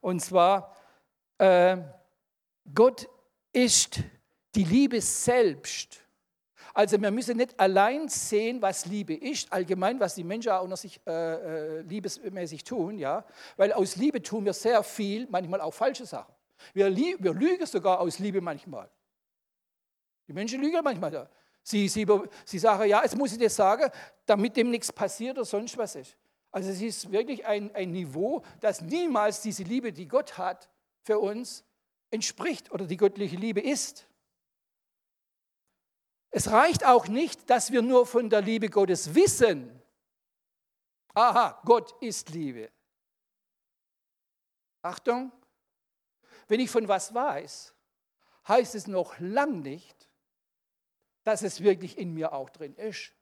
[0.00, 0.74] Und zwar,
[1.38, 1.78] äh,
[2.74, 3.08] Gott
[3.52, 4.00] ist
[4.54, 6.00] die Liebe selbst.
[6.72, 10.76] Also wir müssen nicht allein sehen, was Liebe ist, allgemein, was die Menschen auch noch
[10.76, 11.12] sich äh,
[11.78, 13.24] äh, liebesmäßig tun, ja,
[13.56, 16.34] weil aus Liebe tun wir sehr viel, manchmal auch falsche Sachen.
[16.72, 18.90] Wir, wir lügen sogar aus Liebe manchmal.
[20.26, 21.28] Die Menschen lügen manchmal.
[21.66, 22.06] Sie, sie,
[22.44, 23.90] sie sagen, ja, jetzt muss ich das sagen,
[24.26, 26.16] damit dem nichts passiert oder sonst was ist.
[26.52, 30.70] Also es ist wirklich ein, ein Niveau, das niemals diese Liebe, die Gott hat
[31.02, 31.64] für uns,
[32.10, 34.06] entspricht oder die göttliche Liebe ist.
[36.30, 39.82] Es reicht auch nicht, dass wir nur von der Liebe Gottes wissen.
[41.14, 42.70] Aha, Gott ist Liebe.
[44.82, 45.32] Achtung,
[46.46, 47.74] wenn ich von was weiß,
[48.48, 50.03] heißt es noch lang nicht,
[51.24, 53.12] dass es wirklich in mir auch drin ist.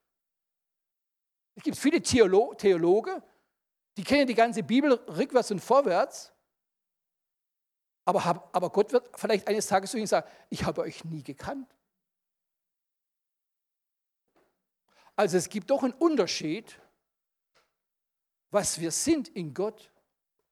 [1.54, 3.22] Es gibt viele Theolo Theologen,
[3.96, 6.32] die kennen die ganze Bibel rückwärts und vorwärts,
[8.04, 11.22] aber, hab, aber Gott wird vielleicht eines Tages zu ihnen sagen, ich habe euch nie
[11.22, 11.72] gekannt.
[15.14, 16.80] Also es gibt doch einen Unterschied,
[18.50, 19.92] was wir sind in Gott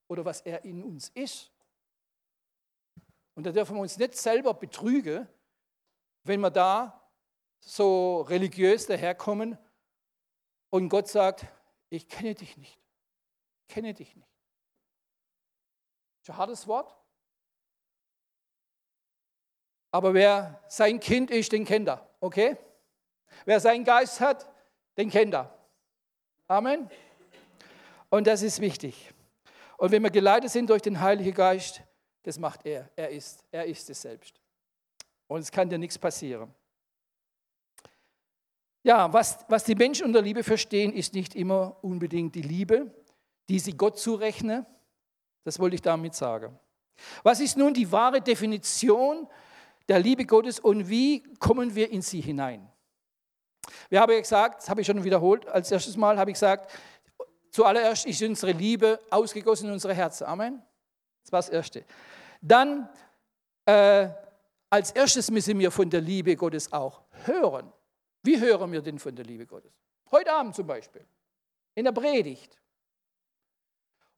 [0.07, 1.51] oder was er in uns ist.
[3.35, 5.27] Und da dürfen wir uns nicht selber betrügen,
[6.25, 7.00] wenn wir da
[7.61, 9.59] so religiös daherkommen
[10.71, 11.47] und Gott sagt,
[11.89, 12.79] ich kenne dich nicht.
[13.63, 14.29] Ich kenne dich nicht.
[16.23, 16.97] Ist ein hartes Wort.
[19.93, 22.09] Aber wer sein Kind ist, den kennt er.
[22.21, 22.57] Okay?
[23.45, 24.49] Wer seinen Geist hat,
[24.97, 25.53] den kennt er.
[26.47, 26.91] Amen.
[28.09, 29.13] Und das ist wichtig.
[29.77, 31.83] Und wenn wir geleitet sind durch den Heiligen Geist,
[32.23, 32.91] das macht er.
[32.97, 33.45] Er ist.
[33.51, 34.41] Er ist es selbst.
[35.27, 36.55] Und es kann dir nichts passieren.
[38.83, 42.95] Ja, was, was die Menschen unter Liebe verstehen, ist nicht immer unbedingt die Liebe,
[43.49, 44.65] die sie Gott zurechnen.
[45.45, 46.59] Das wollte ich damit sagen.
[47.23, 49.27] Was ist nun die wahre Definition
[49.89, 52.71] der Liebe Gottes und wie kommen wir in sie hinein?
[53.89, 56.71] Wir haben gesagt, das habe ich schon wiederholt, als erstes Mal habe ich gesagt,
[57.51, 60.27] zuallererst ist unsere Liebe ausgegossen in unsere Herzen.
[60.27, 60.63] Amen.
[61.23, 61.85] Das war das Erste.
[62.41, 62.89] Dann,
[63.67, 64.09] äh,
[64.71, 67.71] als erstes müssen wir von der Liebe Gottes auch hören.
[68.23, 69.73] Wie hören wir denn von der Liebe Gottes?
[70.11, 71.05] Heute Abend zum Beispiel,
[71.75, 72.59] in der Predigt,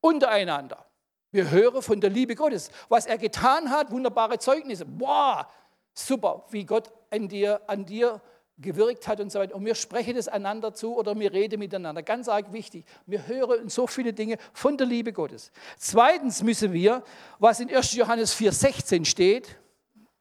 [0.00, 0.84] untereinander.
[1.30, 4.84] Wir hören von der Liebe Gottes, was er getan hat, wunderbare Zeugnisse.
[4.84, 5.48] Boah,
[5.94, 8.20] super, wie Gott an dir, an dir
[8.58, 9.54] gewirkt hat und so weiter.
[9.54, 12.02] Und wir sprechen das einander zu oder wir reden miteinander.
[12.02, 12.84] Ganz arg wichtig.
[13.06, 15.52] Wir hören so viele Dinge von der Liebe Gottes.
[15.78, 17.02] Zweitens müssen wir,
[17.38, 17.94] was in 1.
[17.94, 19.58] Johannes 4,16 steht,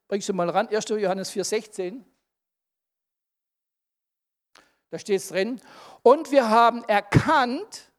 [0.07, 0.89] bringst du mal ran, 1.
[0.89, 2.03] Johannes 4,16.
[4.91, 5.59] Da steht es drin.
[6.03, 7.91] Und wir haben erkannt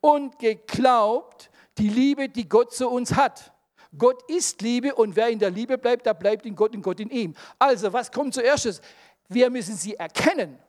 [0.00, 3.52] und geglaubt, die Liebe, die Gott zu uns hat.
[3.96, 7.00] Gott ist Liebe und wer in der Liebe bleibt, der bleibt in Gott und Gott
[7.00, 7.34] in ihm.
[7.58, 8.82] Also, was kommt zuerst?
[9.28, 10.60] Wir müssen sie erkennen.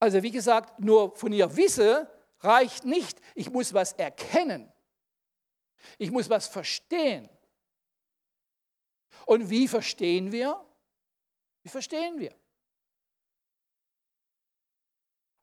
[0.00, 3.20] Also, wie gesagt, nur von ihr wisse reicht nicht.
[3.34, 4.70] Ich muss was erkennen.
[5.96, 7.28] Ich muss was verstehen.
[9.26, 10.64] Und wie verstehen wir?
[11.62, 12.34] Wie verstehen wir?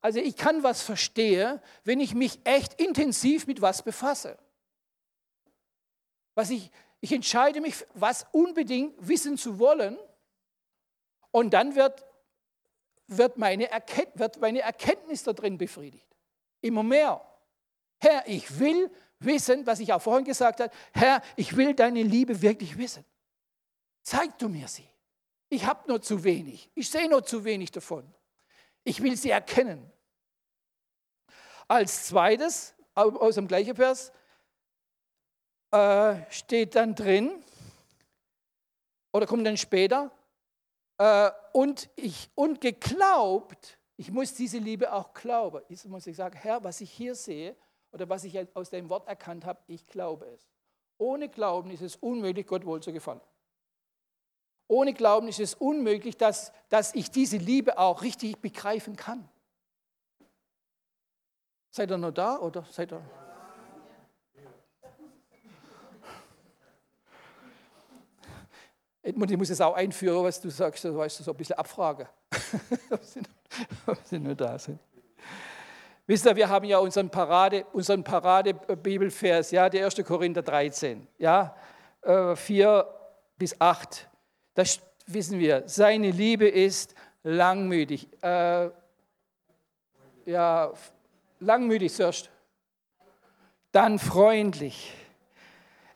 [0.01, 4.37] Also ich kann was verstehen, wenn ich mich echt intensiv mit was befasse.
[6.35, 6.69] Was ich,
[7.01, 9.97] ich entscheide mich, was unbedingt wissen zu wollen
[11.31, 12.05] und dann wird,
[13.07, 13.67] wird, meine
[14.13, 16.07] wird meine Erkenntnis da drin befriedigt.
[16.61, 17.25] Immer mehr.
[17.99, 22.41] Herr, ich will wissen, was ich auch vorhin gesagt habe, Herr, ich will deine Liebe
[22.41, 23.03] wirklich wissen.
[24.05, 24.87] Zeig du mir sie.
[25.49, 26.69] Ich habe nur zu wenig.
[26.75, 28.05] Ich sehe nur zu wenig davon.
[28.83, 29.91] Ich will sie erkennen.
[31.67, 34.11] Als zweites, aus dem gleichen Vers,
[35.71, 37.43] äh, steht dann drin,
[39.11, 40.11] oder kommt dann später,
[40.99, 45.63] äh, und, ich, und geglaubt, ich muss diese Liebe auch glauben.
[45.67, 47.55] Ich muss ich sagen, Herr, was ich hier sehe
[47.91, 50.47] oder was ich aus deinem Wort erkannt habe, ich glaube es.
[50.99, 53.21] Ohne Glauben ist es unmöglich, Gott wohl zu gefallen.
[54.67, 59.29] Ohne Glauben ist es unmöglich, dass, dass ich diese Liebe auch richtig begreifen kann.
[61.71, 63.01] Seid ihr noch da oder seid ihr?
[69.03, 71.57] Edmund, ich muss es auch einführen, was du sagst, da weißt du, so ein bisschen
[71.57, 72.09] Abfrage.
[73.85, 74.79] ob sie nur da sind.
[76.07, 80.03] Wisst ihr, wir haben ja unseren Parade, unseren Parade-Bibelvers, ja, der 1.
[80.05, 81.55] Korinther 13, ja,
[82.03, 82.83] 4 äh,
[83.37, 84.07] bis 8.
[84.55, 85.63] Das wissen wir.
[85.67, 88.07] Seine Liebe ist langmütig.
[88.23, 88.69] Äh,
[90.25, 90.73] ja,
[91.39, 92.29] langmütig zuerst,
[93.71, 94.93] dann freundlich.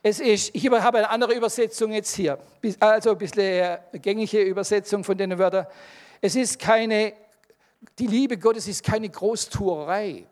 [0.01, 2.37] Es ist, ich habe eine andere Übersetzung jetzt hier,
[2.79, 5.65] also ein bisschen gängige Übersetzung von den Wörtern.
[6.21, 7.13] Es ist keine,
[7.97, 10.25] die Liebe Gottes ist keine Großtuerei.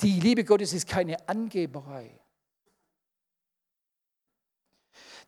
[0.00, 2.10] Die Liebe Gottes ist keine Angeberei.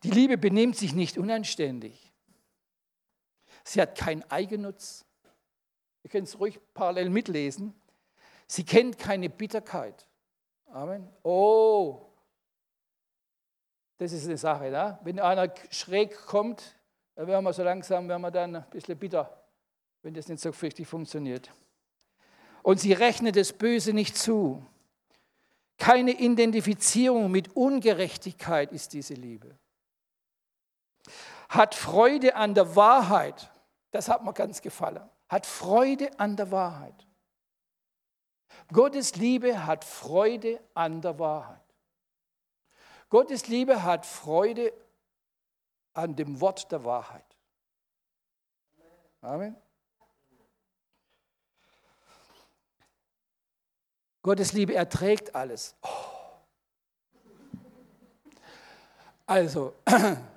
[0.03, 2.11] Die Liebe benimmt sich nicht unanständig.
[3.63, 5.05] Sie hat keinen Eigennutz.
[6.03, 7.73] Ihr könnt es ruhig parallel mitlesen.
[8.47, 10.07] Sie kennt keine Bitterkeit.
[10.67, 11.07] Amen.
[11.23, 12.01] Oh,
[13.97, 14.71] das ist eine Sache.
[14.71, 14.97] Ne?
[15.03, 16.75] Wenn einer schräg kommt,
[17.15, 19.43] dann werden wir so langsam, werden wir dann ein bisschen bitter,
[20.01, 21.51] wenn das nicht so richtig funktioniert.
[22.63, 24.65] Und sie rechnet das Böse nicht zu.
[25.77, 29.55] Keine Identifizierung mit Ungerechtigkeit ist diese Liebe.
[31.49, 33.51] Hat Freude an der Wahrheit.
[33.91, 37.07] Das hat mir ganz gefallen hat Freude an der Wahrheit.
[38.73, 41.61] Gottes Liebe hat Freude an der Wahrheit.
[43.09, 44.73] Gottes Liebe hat Freude
[45.93, 47.23] an dem Wort der Wahrheit.
[49.21, 49.55] Amen.
[54.21, 55.75] Gottes Liebe erträgt alles.
[55.81, 55.87] Oh.
[59.25, 59.75] Also,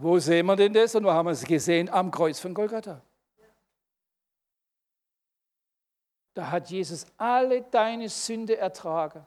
[0.00, 0.94] Wo sehen wir denn das?
[0.94, 1.88] Und wo haben wir es gesehen?
[1.88, 3.02] Am Kreuz von Golgatha.
[6.34, 9.26] Da hat Jesus alle deine Sünde ertragen.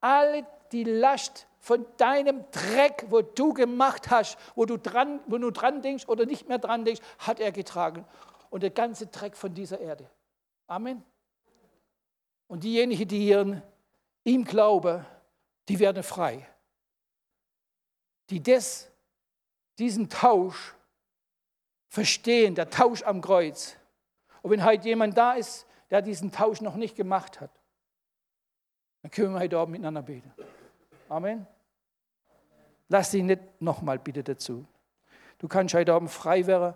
[0.00, 5.50] Alle die Last von deinem Dreck, wo du gemacht hast, wo du, dran, wo du
[5.50, 8.04] dran denkst oder nicht mehr dran denkst, hat er getragen.
[8.50, 10.08] Und der ganze Dreck von dieser Erde.
[10.68, 11.02] Amen.
[12.46, 13.62] Und diejenigen, die hier
[14.22, 15.04] ihm glauben,
[15.68, 16.46] die werden frei.
[18.30, 18.91] Die das
[19.78, 20.74] diesen Tausch
[21.88, 23.76] verstehen, der Tausch am Kreuz.
[24.42, 27.50] Und wenn heute jemand da ist, der diesen Tausch noch nicht gemacht hat,
[29.02, 30.32] dann können wir heute Abend miteinander beten.
[31.08, 31.46] Amen.
[32.88, 34.66] Lass dich nicht nochmal bitte dazu.
[35.38, 36.74] Du kannst heute Abend frei werden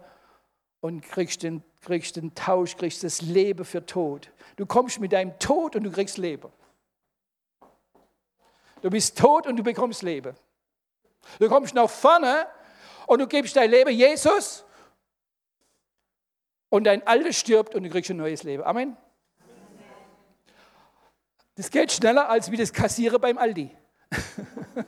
[0.81, 4.31] und kriegst den, kriegst den Tausch, kriegst das Leben für Tod.
[4.57, 6.51] Du kommst mit deinem Tod und du kriegst Leben.
[8.83, 10.35] Du bist tot und du bekommst Leben.
[11.39, 12.47] Du kommst nach vorne
[13.07, 14.67] und du gibst dein Leben Jesus
[16.69, 18.65] Und dein Altes stirbt und du kriegst ein neues Leben.
[18.65, 18.97] Amen.
[21.55, 23.75] Das geht schneller als wie das Kassiere beim Aldi.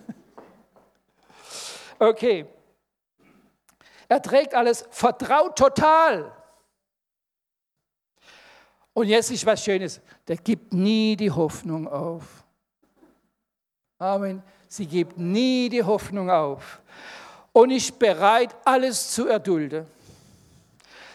[1.98, 2.46] okay.
[4.08, 6.34] Er trägt alles, vertraut total.
[8.92, 10.00] Und jetzt ist was Schönes.
[10.26, 12.24] Der gibt nie die Hoffnung auf.
[13.98, 14.42] Amen.
[14.66, 16.80] Sie gibt nie die Hoffnung auf.
[17.58, 19.84] Und ist bereit, alles zu erdulden.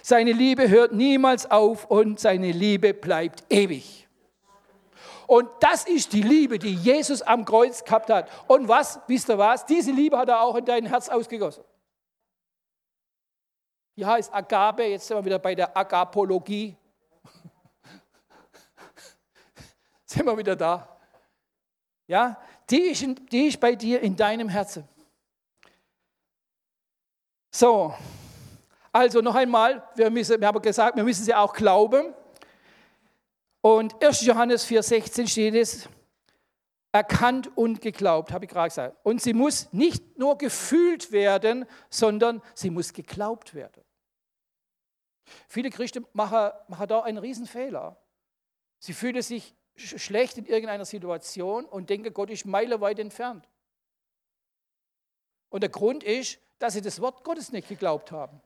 [0.01, 4.09] Seine Liebe hört niemals auf und seine Liebe bleibt ewig.
[5.25, 8.29] Und das ist die Liebe, die Jesus am Kreuz gehabt hat.
[8.47, 9.65] Und was, wisst ihr was?
[9.65, 11.63] Diese Liebe hat er auch in dein Herz ausgegossen.
[13.95, 16.75] Die heißt Agape, jetzt sind wir wieder bei der Agapologie.
[20.05, 20.99] sind wir wieder da.
[22.05, 22.37] Ja,
[22.69, 24.89] die ist, die ist bei dir in deinem Herzen.
[27.55, 27.93] So,
[28.91, 32.15] also noch einmal, wir, müssen, wir haben gesagt, wir müssen sie auch glauben.
[33.61, 34.25] Und 1.
[34.25, 35.87] Johannes 4,16 steht es,
[36.91, 38.97] erkannt und geglaubt, habe ich gerade gesagt.
[39.03, 43.83] Und sie muss nicht nur gefühlt werden, sondern sie muss geglaubt werden.
[45.47, 47.97] Viele Christen machen, machen da einen Riesenfehler.
[48.79, 53.47] Sie fühlen sich schlecht in irgendeiner Situation und denken, Gott ist meilenweit entfernt.
[55.49, 58.41] Und der Grund ist, dass sie das Wort Gottes nicht geglaubt haben.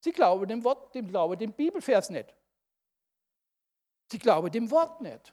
[0.00, 2.34] Sie glauben dem Wort, dem glauben dem Bibelvers nicht.
[4.10, 5.32] Sie glauben dem Wort nicht.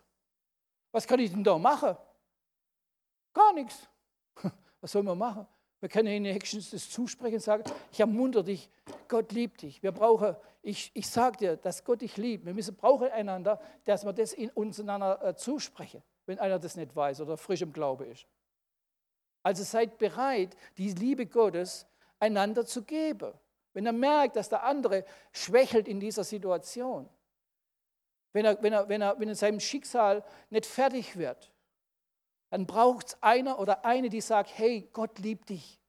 [0.92, 1.98] Was kann ich denn da machen?
[3.34, 3.90] Gar nichts.
[4.80, 5.48] Was soll man machen?
[5.80, 8.70] Wir können ihnen höchstens das zusprechen und sagen, ich ermuntere dich,
[9.08, 9.82] Gott liebt dich.
[9.82, 12.46] Wir brauchen, ich, ich sage dir, dass Gott dich liebt.
[12.46, 16.76] Wir müssen brauchen einander, dass wir das in uns einander äh, zusprechen, wenn einer das
[16.76, 18.28] nicht weiß oder frisch im Glaube ist.
[19.42, 21.88] Also seid bereit, die Liebe Gottes
[22.24, 23.34] einander zu geben.
[23.74, 27.10] Wenn er merkt, dass der andere schwächelt in dieser Situation,
[28.32, 31.52] wenn er, wenn er, wenn er, wenn er seinem Schicksal nicht fertig wird,
[32.50, 35.80] dann braucht es einer oder eine, die sagt, hey, Gott liebt dich.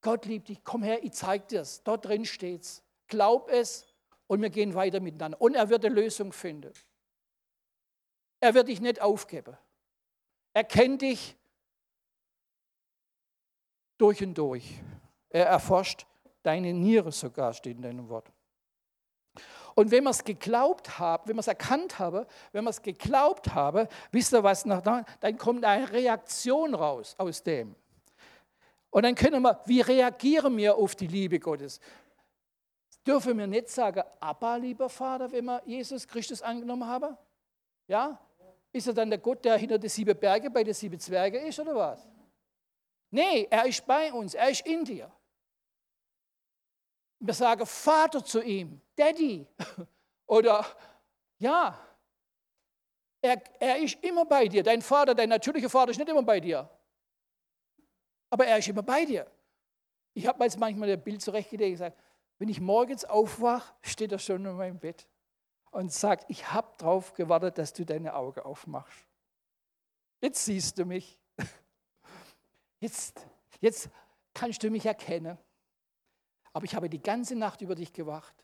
[0.00, 1.82] Gott liebt dich, komm her, ich zeig dir es.
[1.82, 2.82] Dort drin steht's.
[3.06, 3.86] Glaub es
[4.26, 5.40] und wir gehen weiter miteinander.
[5.40, 6.72] Und er wird eine Lösung finden.
[8.40, 9.56] Er wird dich nicht aufgeben.
[10.52, 11.36] Er kennt dich
[13.96, 14.80] durch und durch.
[15.34, 16.06] Er erforscht
[16.44, 18.30] deine Niere sogar, steht in deinem Wort.
[19.74, 23.52] Und wenn wir es geglaubt haben, wenn wir es erkannt haben, wenn wir es geglaubt
[23.52, 27.74] haben, wisst ihr was, dann kommt eine Reaktion raus aus dem.
[28.90, 31.80] Und dann können wir, wie reagieren wir auf die Liebe Gottes?
[33.04, 37.16] Dürfen wir nicht sagen, Abba, lieber Vater, wenn wir Jesus Christus angenommen haben?
[37.88, 38.20] Ja?
[38.70, 41.58] Ist er dann der Gott, der hinter den sieben Bergen bei den sieben Zwergen ist
[41.58, 42.08] oder was?
[43.10, 45.10] Nee, er ist bei uns, er ist in dir.
[47.26, 49.46] Wir sagen Vater zu ihm, Daddy.
[50.26, 50.66] Oder
[51.38, 51.78] ja,
[53.22, 54.62] er, er ist immer bei dir.
[54.62, 56.68] Dein Vater, dein natürlicher Vater ist nicht immer bei dir.
[58.28, 59.26] Aber er ist immer bei dir.
[60.12, 61.98] Ich habe mir jetzt manchmal das Bild zurechtgelegt und gesagt,
[62.38, 65.08] wenn ich morgens aufwache, steht er schon in meinem Bett
[65.70, 69.06] und sagt, ich habe darauf gewartet, dass du deine Augen aufmachst.
[70.20, 71.18] Jetzt siehst du mich.
[72.80, 73.26] Jetzt,
[73.60, 73.88] jetzt
[74.34, 75.38] kannst du mich erkennen.
[76.54, 78.34] Aber ich habe die ganze Nacht über dich gewacht.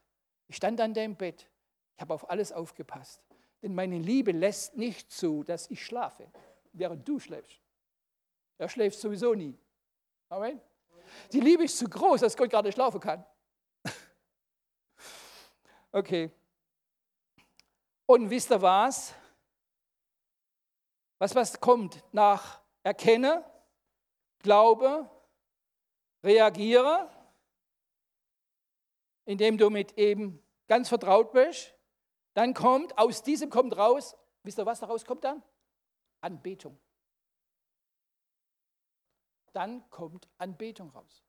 [0.48, 1.48] Ich stand an deinem Bett.
[1.94, 3.22] Ich habe auf alles aufgepasst.
[3.62, 6.30] Denn meine Liebe lässt nicht zu, dass ich schlafe,
[6.72, 7.60] während du schläfst.
[8.58, 9.56] Er schläft sowieso nie.
[10.28, 10.60] Amen.
[11.32, 13.24] Die Liebe ist zu groß, dass Gott gerade schlafen kann.
[15.92, 16.30] Okay.
[18.06, 19.12] Und wisst ihr was?
[21.18, 23.44] Was, was kommt nach Erkenne,
[24.38, 25.10] Glaube,
[26.22, 27.10] Reagiere?
[29.30, 31.72] Indem du mit eben ganz vertraut bist.
[32.34, 35.40] Dann kommt, aus diesem kommt raus, wisst ihr, was daraus kommt dann?
[36.20, 36.76] Anbetung.
[39.52, 41.24] Dann kommt Anbetung raus.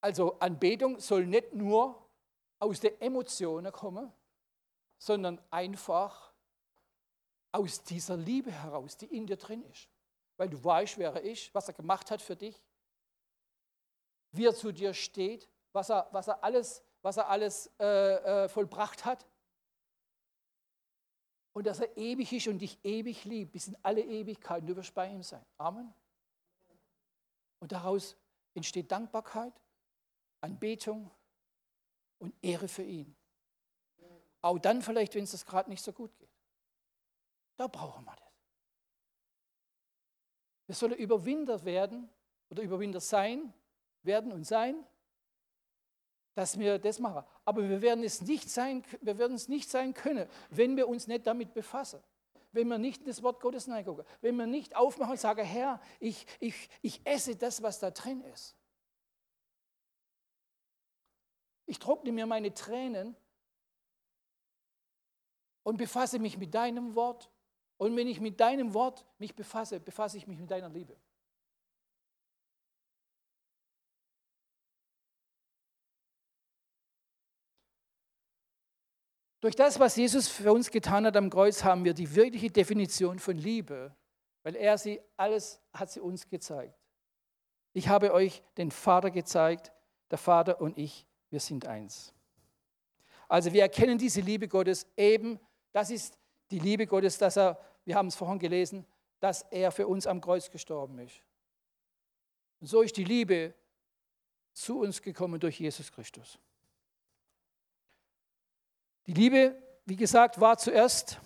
[0.00, 2.08] Also Anbetung soll nicht nur
[2.60, 4.12] aus den Emotionen kommen,
[4.98, 6.32] sondern einfach
[7.50, 9.91] aus dieser Liebe heraus, die in dir drin ist
[10.36, 12.62] weil du weißt, wer er ist, was er gemacht hat für dich,
[14.32, 18.48] wie er zu dir steht, was er, was er alles, was er alles äh, äh,
[18.48, 19.26] vollbracht hat.
[21.54, 24.66] Und dass er ewig ist und dich ewig liebt, bis in alle Ewigkeiten.
[24.66, 25.44] Du wirst bei ihm sein.
[25.58, 25.92] Amen.
[27.60, 28.16] Und daraus
[28.54, 29.52] entsteht Dankbarkeit,
[30.40, 31.10] Anbetung
[32.18, 33.14] und Ehre für ihn.
[34.40, 36.28] Auch dann vielleicht, wenn es das gerade nicht so gut geht.
[37.56, 38.21] Da brauchen wir das.
[40.66, 42.08] Wir sollen Überwinder werden
[42.50, 43.52] oder Überwinder sein
[44.02, 44.84] werden und sein,
[46.34, 47.24] dass wir das machen.
[47.44, 51.06] Aber wir werden es nicht sein, wir werden es nicht sein können, wenn wir uns
[51.06, 52.02] nicht damit befassen.
[52.52, 54.04] Wenn wir nicht in das Wort Gottes hineingucken.
[54.20, 58.20] Wenn wir nicht aufmachen und sagen, Herr, ich, ich, ich esse das, was da drin
[58.32, 58.56] ist.
[61.64, 63.16] Ich trockne mir meine Tränen
[65.62, 67.30] und befasse mich mit deinem Wort.
[67.82, 70.96] Und wenn ich mit deinem Wort mich befasse, befasse ich mich mit deiner Liebe.
[79.40, 83.18] Durch das, was Jesus für uns getan hat am Kreuz, haben wir die wirkliche Definition
[83.18, 83.92] von Liebe,
[84.44, 86.78] weil er sie alles hat sie uns gezeigt.
[87.72, 89.72] Ich habe euch den Vater gezeigt,
[90.08, 92.14] der Vater und ich, wir sind eins.
[93.26, 95.40] Also wir erkennen diese Liebe Gottes eben,
[95.72, 96.16] das ist
[96.52, 98.86] die Liebe Gottes, dass er, wir haben es vorhin gelesen,
[99.20, 101.22] dass er für uns am Kreuz gestorben ist.
[102.60, 103.54] Und so ist die Liebe
[104.52, 106.38] zu uns gekommen durch Jesus Christus.
[109.06, 111.18] Die Liebe, wie gesagt, war zuerst,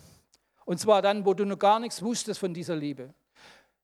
[0.65, 3.15] und zwar dann, wo du noch gar nichts wusstest von dieser Liebe.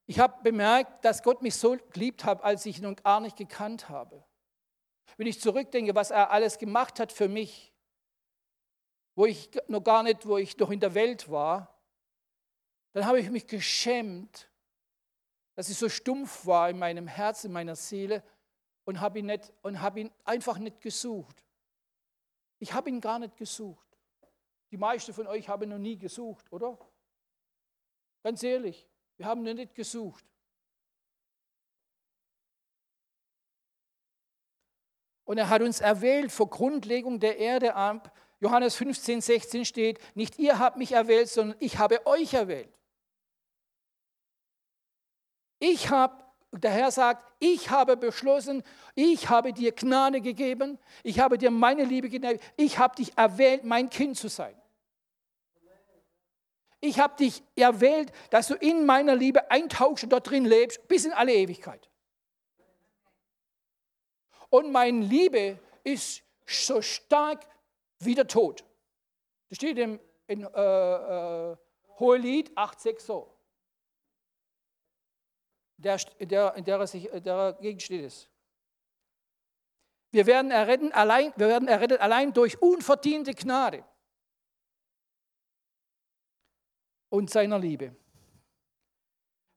[0.07, 3.37] Ich habe bemerkt, dass Gott mich so geliebt hat, als ich ihn noch gar nicht
[3.37, 4.25] gekannt habe.
[5.17, 7.73] Wenn ich zurückdenke, was er alles gemacht hat für mich,
[9.15, 11.73] wo ich noch gar nicht, wo ich noch in der Welt war,
[12.93, 14.51] dann habe ich mich geschämt,
[15.55, 18.23] dass ich so stumpf war in meinem Herzen, in meiner Seele
[18.85, 21.45] und habe ihn, nicht, und habe ihn einfach nicht gesucht.
[22.59, 23.87] Ich habe ihn gar nicht gesucht.
[24.71, 26.79] Die meisten von euch haben noch nie gesucht, oder?
[28.23, 30.25] Ganz ehrlich, wir haben ihn nicht gesucht.
[35.25, 38.17] Und er hat uns erwählt vor Grundlegung der Erde ab.
[38.41, 42.73] Johannes 15, 16 steht, nicht ihr habt mich erwählt, sondern ich habe euch erwählt.
[45.65, 48.65] Ich habe der Herr sagt, ich habe beschlossen,
[48.97, 53.63] ich habe dir Gnade gegeben, ich habe dir meine Liebe gegeben, ich habe dich erwählt,
[53.63, 54.61] mein Kind zu sein.
[56.81, 61.05] Ich habe dich erwählt, dass du in meiner Liebe eintauchst und dort drin lebst, bis
[61.05, 61.89] in alle Ewigkeit.
[64.51, 67.47] Und meine Liebe ist so stark
[68.01, 68.65] wie der Tod.
[69.49, 71.57] Das steht im, in äh, äh,
[72.01, 73.33] Hohelied 8,6 so
[75.83, 78.29] der, der, in der er sich dagegen steht es.
[80.11, 83.85] Wir werden, erretten allein, wir werden errettet allein durch unverdiente Gnade
[87.09, 87.97] und seiner Liebe.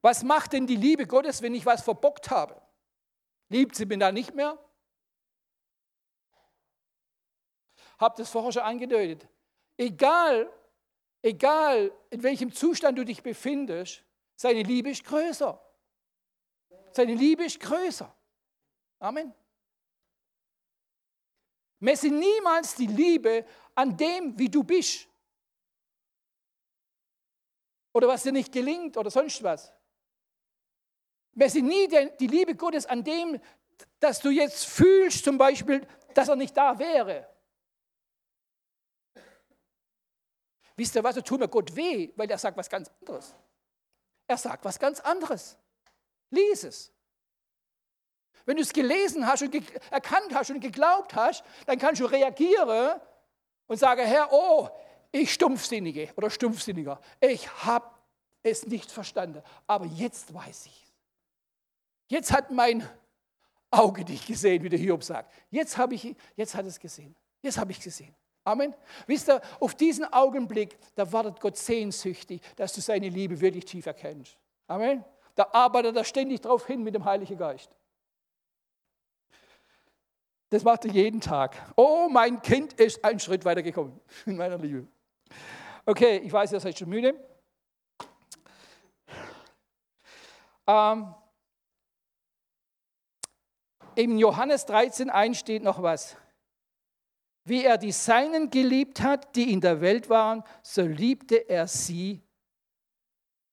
[0.02, 2.62] Was macht denn die Liebe Gottes, wenn ich was verbockt habe?
[3.50, 4.58] Liebt sie mich dann nicht mehr?
[7.98, 9.28] Habt es vorher schon angedeutet.
[9.78, 10.52] Egal,
[11.22, 14.04] egal in welchem Zustand du dich befindest,
[14.36, 15.65] seine Liebe ist größer.
[16.96, 18.10] Seine Liebe ist größer.
[19.00, 19.34] Amen.
[21.80, 25.06] Messe niemals die Liebe an dem, wie du bist.
[27.92, 29.74] Oder was dir nicht gelingt oder sonst was.
[31.34, 33.42] Messe nie die Liebe Gottes an dem,
[34.00, 37.30] dass du jetzt fühlst, zum Beispiel, dass er nicht da wäre.
[40.78, 43.36] Wisst ihr was, da tut mir Gott weh, weil er sagt was ganz anderes.
[44.28, 45.58] Er sagt was ganz anderes.
[46.36, 46.92] Lies es.
[48.46, 49.56] Wenn du es gelesen hast und
[49.90, 53.00] erkannt hast und geglaubt hast, dann kannst du reagieren
[53.68, 54.70] und sagen, Herr, oh,
[55.12, 57.90] ich stumpfsinnige oder stumpfsinniger, ich habe
[58.44, 60.86] es nicht verstanden, aber jetzt weiß ich.
[62.08, 62.88] Jetzt hat mein
[63.72, 65.32] Auge dich gesehen, wie der Hiob sagt.
[65.50, 67.16] Jetzt, habe ich, jetzt hat es gesehen.
[67.42, 68.14] Jetzt habe ich gesehen.
[68.44, 68.76] Amen.
[69.08, 73.88] Wisst ihr, auf diesen Augenblick, da wartet Gott sehnsüchtig, dass du seine Liebe wirklich tief
[73.88, 74.38] erkennst.
[74.68, 75.04] Amen.
[75.36, 77.70] Da arbeitet er ständig drauf hin mit dem Heiligen Geist.
[80.50, 81.56] Das macht er jeden Tag.
[81.76, 84.88] Oh, mein Kind ist einen Schritt weiter gekommen in meiner Liebe.
[85.86, 87.14] Okay, ich weiß, ihr seid schon müde.
[90.68, 91.14] Ähm,
[93.96, 96.16] Im Johannes 13, 1 steht noch was.
[97.44, 102.24] Wie er die Seinen geliebt hat, die in der Welt waren, so liebte er sie.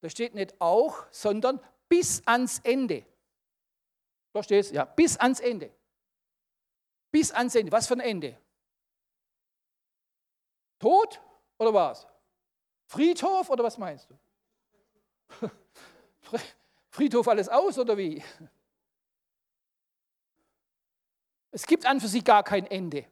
[0.00, 1.60] Da steht nicht auch, sondern
[1.92, 3.04] bis ans Ende.
[4.32, 5.70] Da steht es, ja, bis ans Ende.
[7.10, 7.70] Bis ans Ende.
[7.70, 8.40] Was für ein Ende?
[10.78, 11.20] Tod
[11.58, 12.06] oder was?
[12.86, 15.50] Friedhof oder was meinst du?
[16.88, 18.24] Friedhof alles aus oder wie?
[21.50, 23.04] Es gibt an für sich gar kein Ende.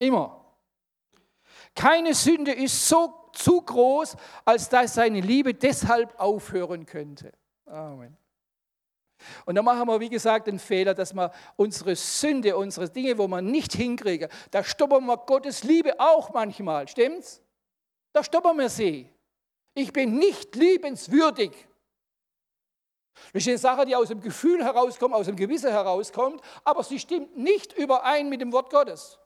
[0.00, 0.44] Immer.
[1.76, 7.32] Keine Sünde ist so zu groß, als dass seine Liebe deshalb aufhören könnte.
[7.66, 8.16] Amen.
[9.44, 13.26] Und da machen wir, wie gesagt, den Fehler, dass wir unsere Sünde, unsere Dinge, wo
[13.28, 16.86] wir nicht hinkriegen, da stoppen wir Gottes Liebe auch manchmal.
[16.88, 17.40] Stimmt's?
[18.12, 19.10] Da stoppen wir sie.
[19.74, 21.52] Ich bin nicht liebenswürdig.
[23.32, 26.98] Das ist eine Sache, die aus dem Gefühl herauskommt, aus dem Gewissen herauskommt, aber sie
[26.98, 29.18] stimmt nicht überein mit dem Wort Gottes.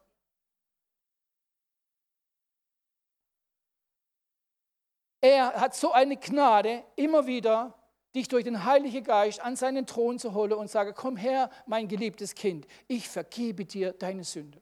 [5.21, 7.75] Er hat so eine Gnade, immer wieder
[8.15, 11.87] dich durch den Heiligen Geist an seinen Thron zu holen und sage, komm her, mein
[11.87, 14.61] geliebtes Kind, ich vergebe dir deine Sünde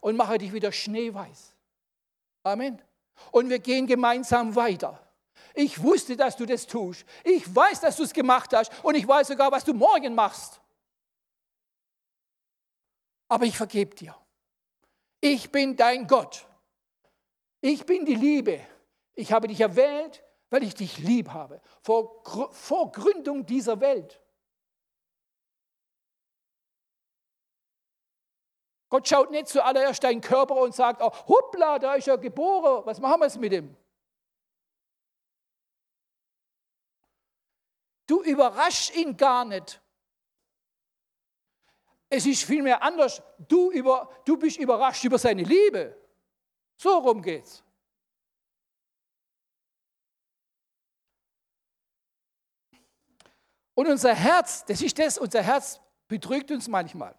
[0.00, 1.54] und mache dich wieder schneeweiß.
[2.42, 2.80] Amen.
[3.32, 5.00] Und wir gehen gemeinsam weiter.
[5.54, 7.04] Ich wusste, dass du das tust.
[7.24, 10.60] Ich weiß, dass du es gemacht hast und ich weiß sogar, was du morgen machst.
[13.28, 14.14] Aber ich vergebe dir.
[15.20, 16.46] Ich bin dein Gott.
[17.60, 18.60] Ich bin die Liebe.
[19.20, 21.60] Ich habe dich erwählt, weil ich dich lieb habe.
[21.82, 24.18] Vor, vor Gründung dieser Welt.
[28.88, 32.98] Gott schaut nicht zuallererst deinen Körper und sagt, oh, hoppla, da ist er geboren, was
[32.98, 33.76] machen wir jetzt mit ihm?
[38.06, 39.80] Du überraschst ihn gar nicht.
[42.08, 43.22] Es ist vielmehr anders.
[43.38, 45.96] Du, über, du bist überrascht über seine Liebe.
[46.76, 47.62] So rum geht's.
[53.74, 57.14] Und unser Herz, das ist das, unser Herz betrügt uns manchmal.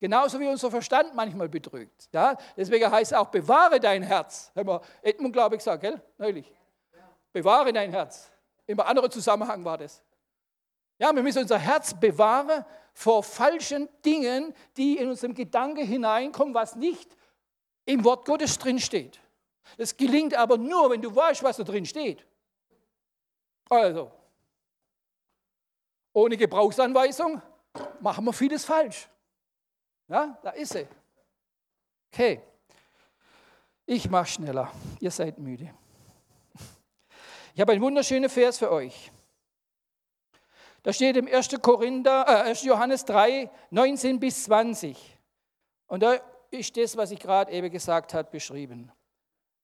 [0.00, 2.08] Genauso wie unser Verstand manchmal betrügt.
[2.12, 2.36] Ja?
[2.56, 4.52] Deswegen heißt es auch, bewahre dein Herz.
[4.54, 6.00] Haben wir Edmund, glaube ich, gesagt, gell?
[6.16, 6.52] neulich.
[7.32, 8.30] Bewahre dein Herz.
[8.66, 10.02] Im anderen Zusammenhang war das.
[10.98, 16.74] Ja, wir müssen unser Herz bewahren vor falschen Dingen, die in unserem Gedanke hineinkommen, was
[16.74, 17.16] nicht
[17.84, 19.20] im Wort Gottes drin steht.
[19.76, 22.24] Das gelingt aber nur, wenn du weißt, was da drin steht.
[23.68, 24.10] Also,
[26.12, 27.42] ohne Gebrauchsanweisung
[28.00, 29.08] machen wir vieles falsch.
[30.08, 30.86] Ja, da ist sie.
[32.12, 32.40] Okay.
[33.86, 34.70] Ich mache schneller.
[35.00, 35.72] Ihr seid müde.
[37.54, 39.10] Ich habe einen wunderschönen Vers für euch.
[40.82, 41.60] Da steht im 1.
[41.60, 42.62] Korinther, äh, 1.
[42.62, 45.18] Johannes 3, 19 bis 20.
[45.86, 46.18] Und da
[46.50, 48.92] ist das, was ich gerade eben gesagt habe, beschrieben.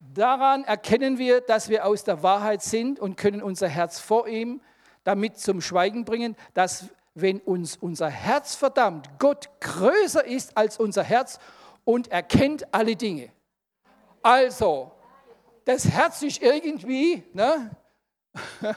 [0.00, 4.60] Daran erkennen wir, dass wir aus der Wahrheit sind und können unser Herz vor ihm
[5.04, 11.04] damit zum Schweigen bringen, dass wenn uns unser Herz verdammt, Gott größer ist als unser
[11.04, 11.38] Herz
[11.84, 13.30] und erkennt alle Dinge.
[14.22, 14.90] Also,
[15.64, 17.70] das Herz ist irgendwie, ne?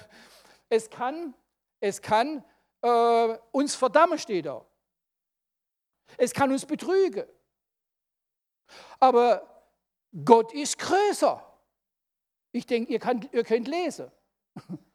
[0.69, 1.33] es kann,
[1.79, 2.43] es kann
[2.81, 4.63] äh, uns verdammen, steht da.
[6.17, 7.25] Es kann uns betrügen.
[8.99, 9.65] Aber
[10.23, 11.43] Gott ist größer.
[12.51, 13.01] Ich denke, ihr,
[13.31, 14.11] ihr könnt lesen.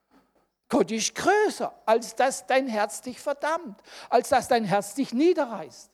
[0.73, 5.91] Gott ist größer, als dass dein Herz dich verdammt, als dass dein Herz dich niederreißt.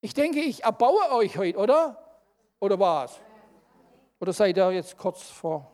[0.00, 2.22] Ich denke, ich erbaue euch heute, oder?
[2.58, 3.20] Oder was?
[4.18, 5.70] Oder seid ihr jetzt kurz vor?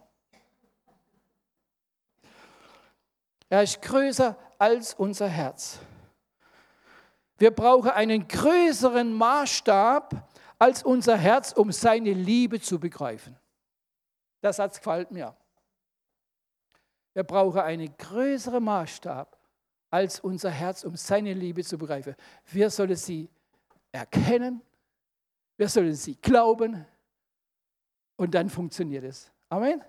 [3.48, 5.78] Er ist größer als unser Herz.
[7.38, 10.28] Wir brauchen einen größeren Maßstab
[10.58, 13.38] als unser Herz, um seine Liebe zu begreifen.
[14.42, 15.36] Der Satz gefällt mir.
[17.14, 19.38] Wir brauchen einen größeren Maßstab
[19.90, 22.14] als unser Herz, um seine Liebe zu begreifen.
[22.46, 23.28] Wir sollen sie
[23.90, 24.62] erkennen,
[25.56, 26.86] wir sollen sie glauben
[28.16, 29.30] und dann funktioniert es.
[29.50, 29.82] Amen.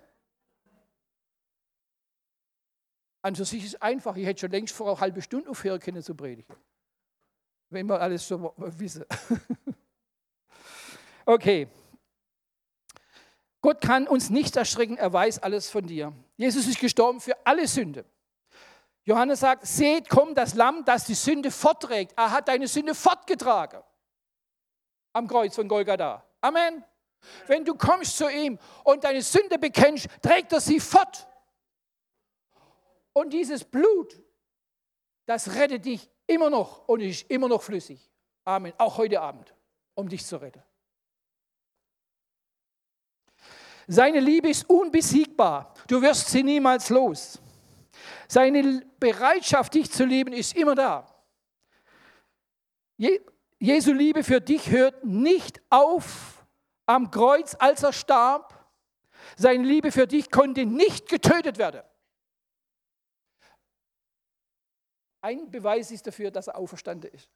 [3.22, 4.16] An für sich ist es einfach.
[4.16, 6.54] Ich hätte schon längst vor einer halben Stunde aufhören können zu predigen.
[7.70, 9.06] Wenn wir alles so wissen.
[11.24, 11.66] okay.
[13.62, 16.12] Gott kann uns nicht erschrecken, er weiß alles von dir.
[16.36, 18.04] Jesus ist gestorben für alle Sünde.
[19.04, 22.14] Johannes sagt, seht, komm das Lamm, das die Sünde fortträgt.
[22.16, 23.82] Er hat deine Sünde fortgetragen.
[25.12, 26.24] Am Kreuz von Golgatha.
[26.40, 26.82] Amen.
[27.46, 31.26] Wenn du kommst zu ihm und deine Sünde bekennst, trägt er sie fort.
[33.12, 34.20] Und dieses Blut,
[35.26, 38.10] das rettet dich immer noch und ist immer noch flüssig.
[38.44, 38.72] Amen.
[38.78, 39.54] Auch heute Abend,
[39.94, 40.62] um dich zu retten.
[43.86, 45.74] Seine Liebe ist unbesiegbar.
[45.86, 47.40] Du wirst sie niemals los.
[48.28, 51.06] Seine Bereitschaft, dich zu lieben, ist immer da.
[53.58, 56.44] Jesu Liebe für dich hört nicht auf
[56.86, 58.52] am Kreuz, als er starb.
[59.36, 61.82] Seine Liebe für dich konnte nicht getötet werden.
[65.20, 67.30] Ein Beweis ist dafür, dass er auferstanden ist.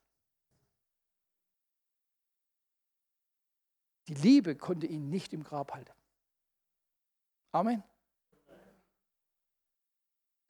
[4.08, 5.97] Die Liebe konnte ihn nicht im Grab halten.
[7.52, 7.82] Amen.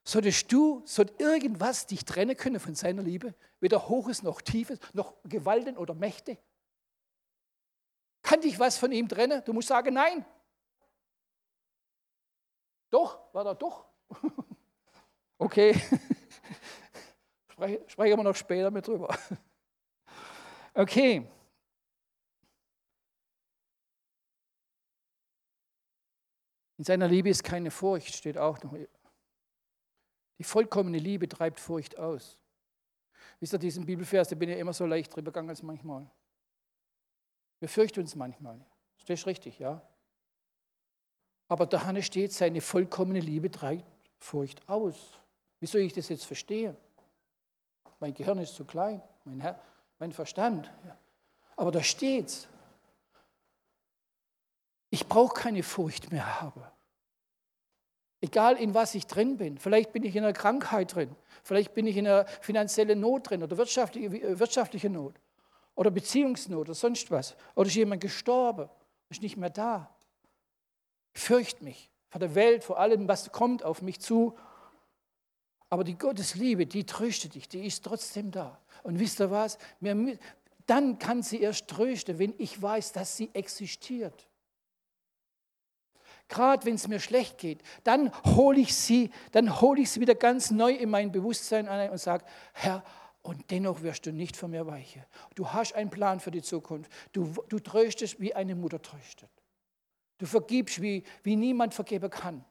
[0.05, 3.35] Solltest du, soll irgendwas dich trennen können von seiner Liebe?
[3.61, 6.39] Weder Hohes noch Tiefes, noch Gewalten oder Mächte?
[8.23, 9.43] Kann dich was von ihm trennen?
[9.45, 10.25] Du musst sagen, nein.
[12.91, 13.85] Doch, war da doch.
[15.39, 15.75] okay.
[17.87, 19.17] Sprechen wir noch später mit drüber.
[20.75, 21.27] Okay.
[26.79, 28.75] In seiner Liebe ist keine Furcht, steht auch noch.
[30.39, 32.39] Die vollkommene Liebe treibt Furcht aus.
[33.41, 36.09] Wisst ihr, diesen Bibelvers, da bin ich immer so leicht drüber gegangen als manchmal.
[37.59, 38.65] Wir fürchten uns manchmal.
[39.07, 39.83] Ist richtig, ja.
[41.49, 43.85] Aber da steht, seine vollkommene Liebe treibt
[44.19, 45.19] Furcht aus.
[45.61, 46.77] Wie soll ich das jetzt verstehen?
[48.01, 49.61] Mein Gehirn ist zu klein, mein, Herr,
[49.99, 50.71] mein Verstand.
[51.57, 52.47] Aber da steht's.
[54.91, 56.63] Ich brauche keine Furcht mehr haben.
[58.21, 59.59] Egal in was ich drin bin.
[59.59, 61.15] Vielleicht bin ich in einer Krankheit drin.
[61.45, 65.15] Vielleicht bin ich in einer finanziellen Not drin oder wirtschaftliche, äh, wirtschaftliche Not.
[65.77, 67.37] Oder Beziehungsnot oder sonst was.
[67.55, 68.69] Oder ist jemand gestorben,
[69.09, 69.95] ist nicht mehr da.
[71.15, 74.37] Ich fürchte mich vor der Welt, vor allem, was kommt auf mich zu.
[75.71, 78.59] Aber die Gottesliebe, die tröstet dich, die ist trotzdem da.
[78.83, 79.59] Und wisst ihr was?
[80.67, 84.28] Dann kann sie erst trösten, wenn ich weiß, dass sie existiert.
[86.29, 90.15] Gerade wenn es mir schlecht geht, dann hole ich sie, dann hole ich sie wieder
[90.15, 92.85] ganz neu in mein Bewusstsein ein und sage, Herr,
[93.23, 95.05] und dennoch wirst du nicht von mir weichen.
[95.35, 96.91] Du hast einen Plan für die Zukunft.
[97.13, 99.31] Du, du tröstest, wie eine Mutter tröstet.
[100.19, 102.45] Du vergibst, wie, wie niemand vergeben kann.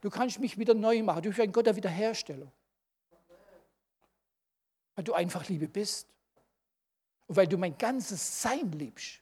[0.00, 1.22] Du kannst mich wieder neu machen.
[1.22, 2.50] Du bist ein Gott der Wiederherstellung.
[4.94, 6.08] Weil du einfach Liebe bist.
[7.26, 9.20] Und weil du mein ganzes Sein liebst.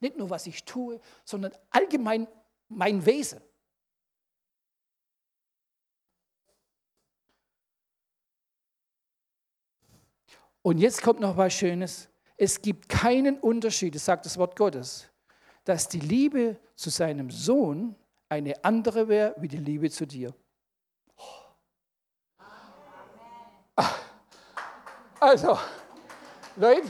[0.00, 2.26] Nicht nur, was ich tue, sondern allgemein
[2.70, 3.40] mein Wesen.
[10.62, 12.08] Und jetzt kommt noch was Schönes.
[12.36, 15.10] Es gibt keinen Unterschied, das sagt das Wort Gottes,
[15.64, 17.94] dass die Liebe zu seinem Sohn
[18.28, 20.34] eine andere wäre wie die Liebe zu dir.
[25.18, 25.58] Also,
[26.56, 26.88] Leute,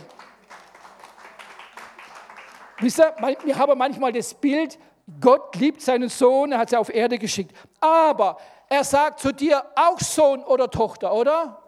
[2.78, 3.14] wisst ihr,
[3.44, 4.78] wir haben manchmal das Bild,
[5.18, 7.56] Gott liebt seinen Sohn, er hat sie auf Erde geschickt.
[7.80, 8.38] Aber
[8.68, 11.62] er sagt zu dir auch Sohn oder Tochter, oder?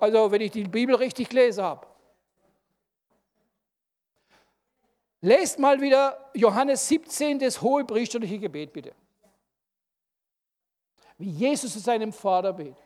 [0.00, 1.86] Also, wenn ich die Bibel richtig gelesen habe.
[5.20, 8.94] Lest mal wieder Johannes 17, das hohe priesterliche Gebet, bitte.
[11.18, 12.76] Wie Jesus zu seinem Vater betet.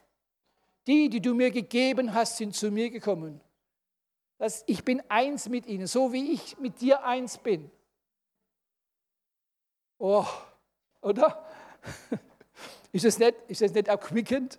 [0.86, 3.40] Die, die du mir gegeben hast, sind zu mir gekommen.
[4.38, 7.70] Das, ich bin eins mit ihnen, so wie ich mit dir eins bin.
[10.05, 10.26] Oh,
[11.00, 11.46] oder?
[12.92, 14.59] Ist es nicht, ist es nicht erquickend?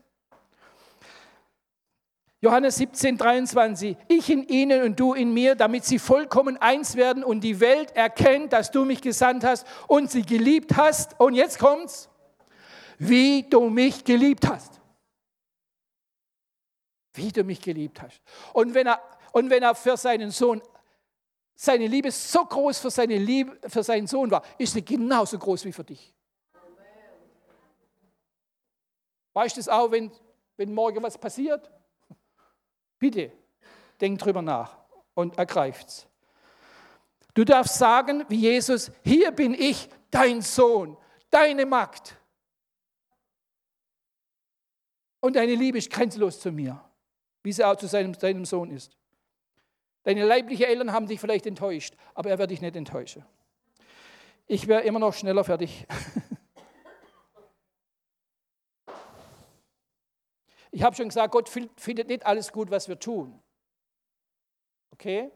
[2.40, 3.98] Johannes 17, 23.
[4.08, 7.92] Ich in ihnen und du in mir, damit sie vollkommen eins werden und die Welt
[7.92, 11.20] erkennt, dass du mich gesandt hast und sie geliebt hast.
[11.20, 12.10] Und jetzt kommt's.
[12.98, 14.80] Wie du mich geliebt hast.
[17.14, 18.22] Wie du mich geliebt hast.
[18.54, 19.02] Und wenn er,
[19.34, 20.62] und wenn er für seinen Sohn
[21.64, 25.64] seine Liebe so groß für, seine Liebe, für seinen Sohn war, ist sie genauso groß
[25.64, 26.14] wie für dich.
[29.32, 30.12] Weißt du es auch, wenn,
[30.58, 31.72] wenn morgen was passiert?
[33.00, 33.32] Bitte,
[34.02, 34.78] denk drüber nach
[35.14, 36.06] und ergreift's.
[37.34, 40.98] Du darfst sagen, wie Jesus, hier bin ich, dein Sohn,
[41.30, 42.18] deine Magd.
[45.22, 46.84] Und deine Liebe ist grenzenlos zu mir,
[47.42, 48.98] wie sie auch zu seinem, seinem Sohn ist.
[50.04, 53.26] Deine leiblichen Eltern haben dich vielleicht enttäuscht, aber er wird dich nicht enttäuschen.
[54.48, 55.86] Ich wäre immer noch schneller fertig.
[60.76, 63.40] Ich habe schon gesagt, Gott findet nicht alles gut, was wir tun.
[64.90, 65.32] Okay?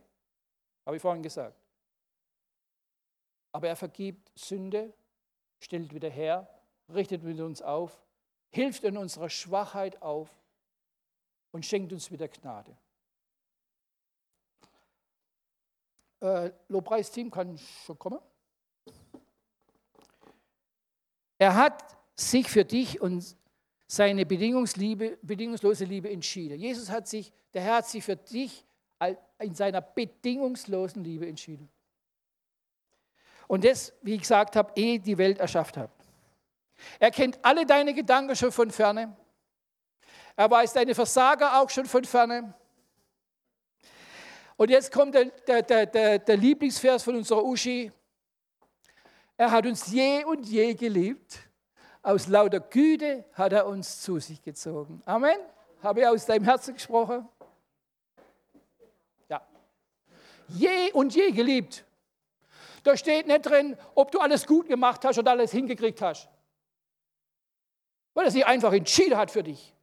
[0.84, 1.56] Habe ich vorhin gesagt.
[3.52, 4.92] Aber er vergibt Sünde,
[5.60, 6.50] stellt wieder her,
[6.90, 8.04] richtet mit uns auf,
[8.50, 10.28] hilft in unserer Schwachheit auf
[11.52, 12.76] und schenkt uns wieder Gnade.
[16.20, 18.20] Äh, Lobpreisteam kann schon kommen.
[21.38, 23.36] Er hat sich für dich und
[23.88, 26.60] seine bedingungslose Liebe entschieden.
[26.60, 28.66] Jesus hat sich, der Herr hat sich für dich
[29.40, 31.70] in seiner bedingungslosen Liebe entschieden.
[33.48, 35.92] Und das, wie ich gesagt habe, ehe die Welt erschafft hat.
[37.00, 39.16] Er kennt alle deine Gedanken schon von ferne.
[40.36, 42.54] Er weiß deine Versager auch schon von ferne.
[44.58, 45.26] Und jetzt kommt der,
[45.62, 47.92] der, der, der Lieblingsvers von unserer Uschi.
[49.38, 51.40] Er hat uns je und je geliebt.
[52.02, 55.02] Aus lauter Güte hat er uns zu sich gezogen.
[55.06, 55.38] Amen.
[55.84, 57.28] Habe ich aus deinem Herzen gesprochen?
[59.30, 59.46] Ja.
[60.48, 61.86] Je und je geliebt.
[62.84, 66.30] Da steht nicht drin, ob du alles gut gemacht hast oder alles hingekriegt hast.
[68.16, 69.76] Weil er sich einfach entschieden hat für dich.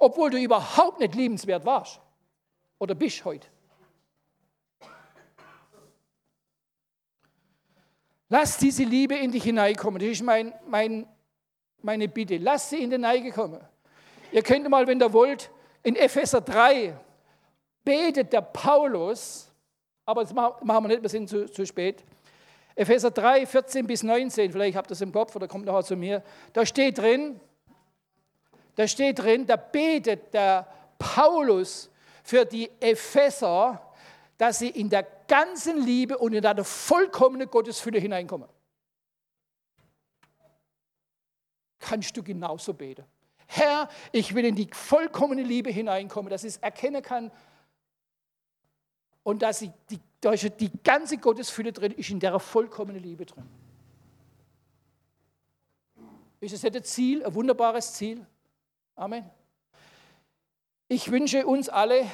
[0.00, 2.00] Obwohl du überhaupt nicht liebenswert warst
[2.78, 3.46] oder bist heute.
[8.30, 10.00] Lass diese Liebe in dich hineinkommen.
[10.00, 11.06] Das ist mein, mein,
[11.82, 12.38] meine Bitte.
[12.38, 13.60] Lass sie in den Neige kommen.
[14.32, 15.50] Ihr könnt mal, wenn ihr wollt,
[15.82, 16.96] in Epheser 3
[17.84, 19.52] betet der Paulus,
[20.06, 22.04] aber das machen wir nicht, wir sind zu, zu spät.
[22.74, 25.96] Epheser 3, 14 bis 19, vielleicht habt ihr das im Kopf oder kommt nachher zu
[25.96, 26.22] mir.
[26.52, 27.40] Da steht drin,
[28.74, 30.66] da steht drin, da betet der
[30.98, 31.90] Paulus
[32.22, 33.80] für die Epheser,
[34.38, 38.48] dass sie in der ganzen Liebe und in eine vollkommene Gottesfülle hineinkommen.
[41.78, 43.04] Kannst du genauso beten.
[43.46, 47.32] Herr, ich will in die vollkommene Liebe hineinkommen, dass ich es erkennen kann
[49.22, 49.98] und dass ich die,
[50.58, 53.48] die ganze Gottesfülle drin ist, in der vollkommene Liebe drin.
[56.40, 58.24] Ist es nicht ein Ziel, ein wunderbares Ziel?
[59.00, 59.24] Amen.
[60.86, 62.04] Ich wünsche uns alle,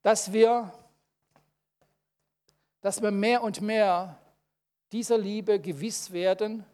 [0.00, 0.72] dass wir
[2.80, 4.18] dass wir mehr und mehr
[4.90, 6.64] dieser Liebe gewiss werden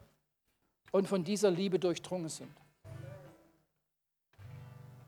[0.93, 2.49] und von dieser Liebe durchdrungen sind.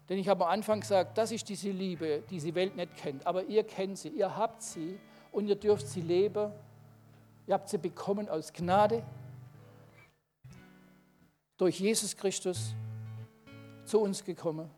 [0.10, 3.26] Denn ich habe am Anfang gesagt, das ist diese Liebe, die die Welt nicht kennt.
[3.26, 5.00] Aber ihr kennt sie, ihr habt sie
[5.32, 6.52] und ihr dürft sie leben.
[7.48, 9.04] Ihr habt sie bekommen aus Gnade
[11.56, 12.74] durch Jesus Christus
[13.90, 14.70] zu uns gekommen.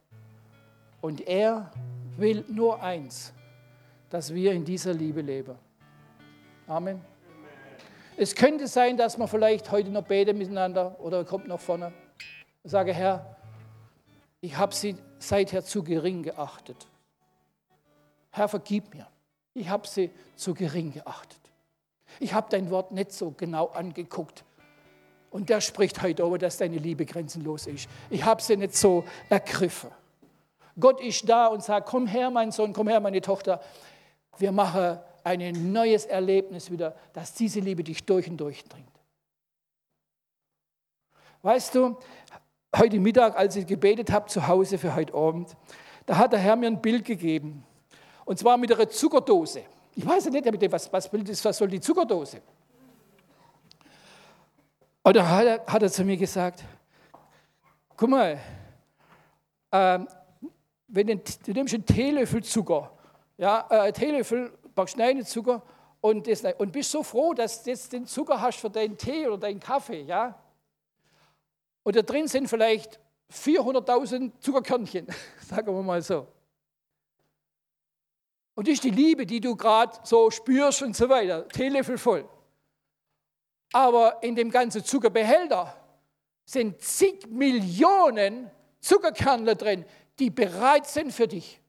[1.01, 1.71] Und er
[2.17, 3.33] will nur eins,
[4.09, 5.55] dass wir in dieser Liebe leben.
[6.67, 7.01] Amen.
[8.17, 11.91] Es könnte sein, dass wir vielleicht heute noch beten miteinander oder kommt noch vorne
[12.63, 13.35] und sage, Herr,
[14.41, 16.87] ich habe sie seither zu gering geachtet.
[18.31, 19.07] Herr, vergib mir.
[19.53, 21.39] Ich habe sie zu gering geachtet.
[22.19, 24.43] Ich habe dein Wort nicht so genau angeguckt.
[25.31, 27.87] Und der spricht heute darüber, dass deine Liebe grenzenlos ist.
[28.09, 29.89] Ich habe sie nicht so ergriffen.
[30.79, 33.61] Gott ist da und sagt, komm her, mein Sohn, komm her, meine Tochter.
[34.37, 38.87] Wir machen ein neues Erlebnis wieder, dass diese Liebe dich durch und durch dringt.
[41.43, 41.97] Weißt du,
[42.75, 45.55] heute Mittag, als ich gebetet habe zu Hause für heute Abend,
[46.05, 47.63] da hat der Herr mir ein Bild gegeben.
[48.25, 49.63] Und zwar mit einer Zuckerdose.
[49.95, 52.41] Ich weiß ja nicht, was, was, was soll die Zuckerdose?
[55.03, 56.63] Und da hat er, hat er zu mir gesagt,
[57.97, 58.39] guck mal,
[59.71, 59.99] äh,
[60.87, 62.91] wenn du, du nimmst einen Teelöffel Zucker,
[63.37, 65.63] ja, äh, Teelöffel packst rein Zucker
[66.01, 69.27] und, das, und bist so froh, dass du jetzt den Zucker hast für deinen Tee
[69.27, 70.01] oder deinen Kaffee.
[70.01, 70.39] Ja?
[71.83, 72.99] Und da drin sind vielleicht
[73.31, 75.07] 400.000 Zuckerkörnchen,
[75.39, 76.27] sagen wir mal so.
[78.53, 82.27] Und das ist die Liebe, die du gerade so spürst und so weiter, Teelöffel voll.
[83.71, 85.75] Aber in dem ganzen Zuckerbehälter
[86.45, 88.49] sind zig Millionen
[88.79, 89.85] Zuckerkernle drin,
[90.19, 91.61] die bereit sind für dich.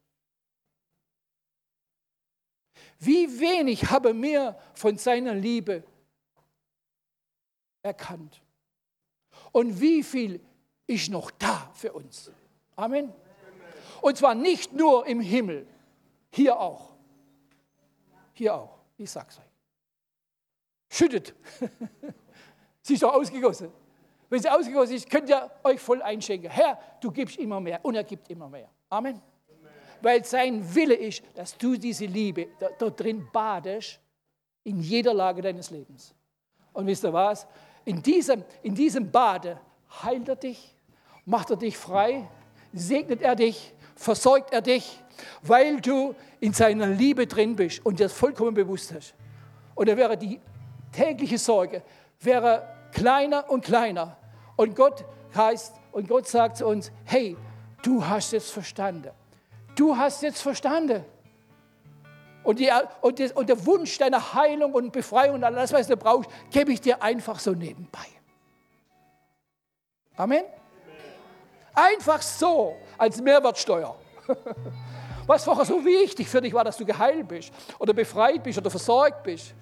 [2.98, 5.84] Wie wenig habe mir von seiner Liebe
[7.82, 8.40] erkannt.
[9.50, 10.40] Und wie viel
[10.86, 12.30] ist noch da für uns.
[12.76, 13.12] Amen.
[14.00, 15.66] Und zwar nicht nur im Himmel,
[16.30, 16.94] hier auch.
[18.32, 18.78] Hier auch.
[18.96, 19.51] Ich sag's euch.
[21.02, 21.34] Schüttet.
[22.82, 23.70] sie ist doch ausgegossen.
[24.28, 26.50] Wenn sie ausgegossen ist, könnt ihr euch voll einschenken.
[26.50, 28.68] Herr, du gibst immer mehr und er gibt immer mehr.
[28.88, 29.20] Amen
[30.02, 32.48] weil sein Wille ist, dass du diese Liebe
[32.78, 34.00] dort drin badest,
[34.64, 36.14] in jeder Lage deines Lebens.
[36.72, 37.46] Und wisst ihr was?
[37.84, 39.58] In diesem, in diesem Bade
[40.02, 40.74] heilt er dich,
[41.24, 42.28] macht er dich frei,
[42.72, 45.00] segnet er dich, versorgt er dich,
[45.42, 49.14] weil du in seiner Liebe drin bist und dir das vollkommen bewusst hast.
[49.74, 50.40] Und da wäre die
[50.92, 51.82] tägliche Sorge,
[52.20, 54.16] wäre kleiner und kleiner.
[54.56, 57.36] Und Gott heißt, und Gott sagt zu uns, hey,
[57.82, 59.10] du hast es verstanden.
[59.74, 61.04] Du hast jetzt verstanden.
[62.44, 62.70] Und, die,
[63.00, 66.72] und, das, und, der Wunsch deiner Heilung und Befreiung und alles, was du brauchst, gebe
[66.72, 68.06] ich dir einfach so nebenbei.
[70.16, 70.44] Amen?
[71.74, 73.96] Einfach so, als Mehrwertsteuer.
[75.26, 78.70] Was vorher so wichtig für dich war, dass du geheilt bist oder befreit bist oder
[78.70, 79.54] versorgt bist.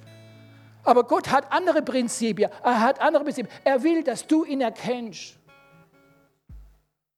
[0.84, 2.50] Aber Gott hat andere Prinzipien.
[2.62, 3.52] Er hat andere Prinzipien.
[3.64, 5.38] Er will, dass du ihn erkennst.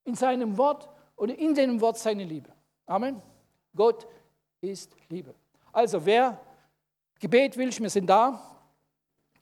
[0.05, 2.49] In seinem Wort oder in seinem Wort seine Liebe.
[2.85, 3.21] Amen.
[3.75, 4.05] Gott
[4.59, 5.33] ist Liebe.
[5.71, 6.39] Also wer
[7.19, 8.39] Gebet will, wir sind da.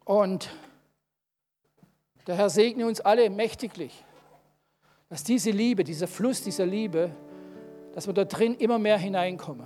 [0.05, 0.49] Und
[2.27, 4.03] Der Herr segne uns alle mächtiglich,
[5.09, 7.11] dass diese Liebe, dieser Fluss dieser Liebe,
[7.93, 9.65] dass wir da drin immer mehr hineinkommen.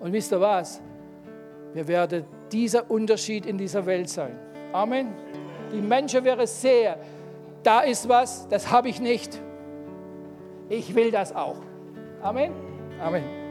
[0.00, 0.80] Und wisst ihr was?
[1.74, 4.38] Wir werden dieser Unterschied in dieser Welt sein.
[4.72, 5.14] Amen.
[5.72, 6.98] Die Menschen wären sehr,
[7.62, 9.40] da ist was, das habe ich nicht.
[10.68, 11.56] Ich will das auch.
[12.22, 12.52] Amen.
[13.00, 13.41] Amen.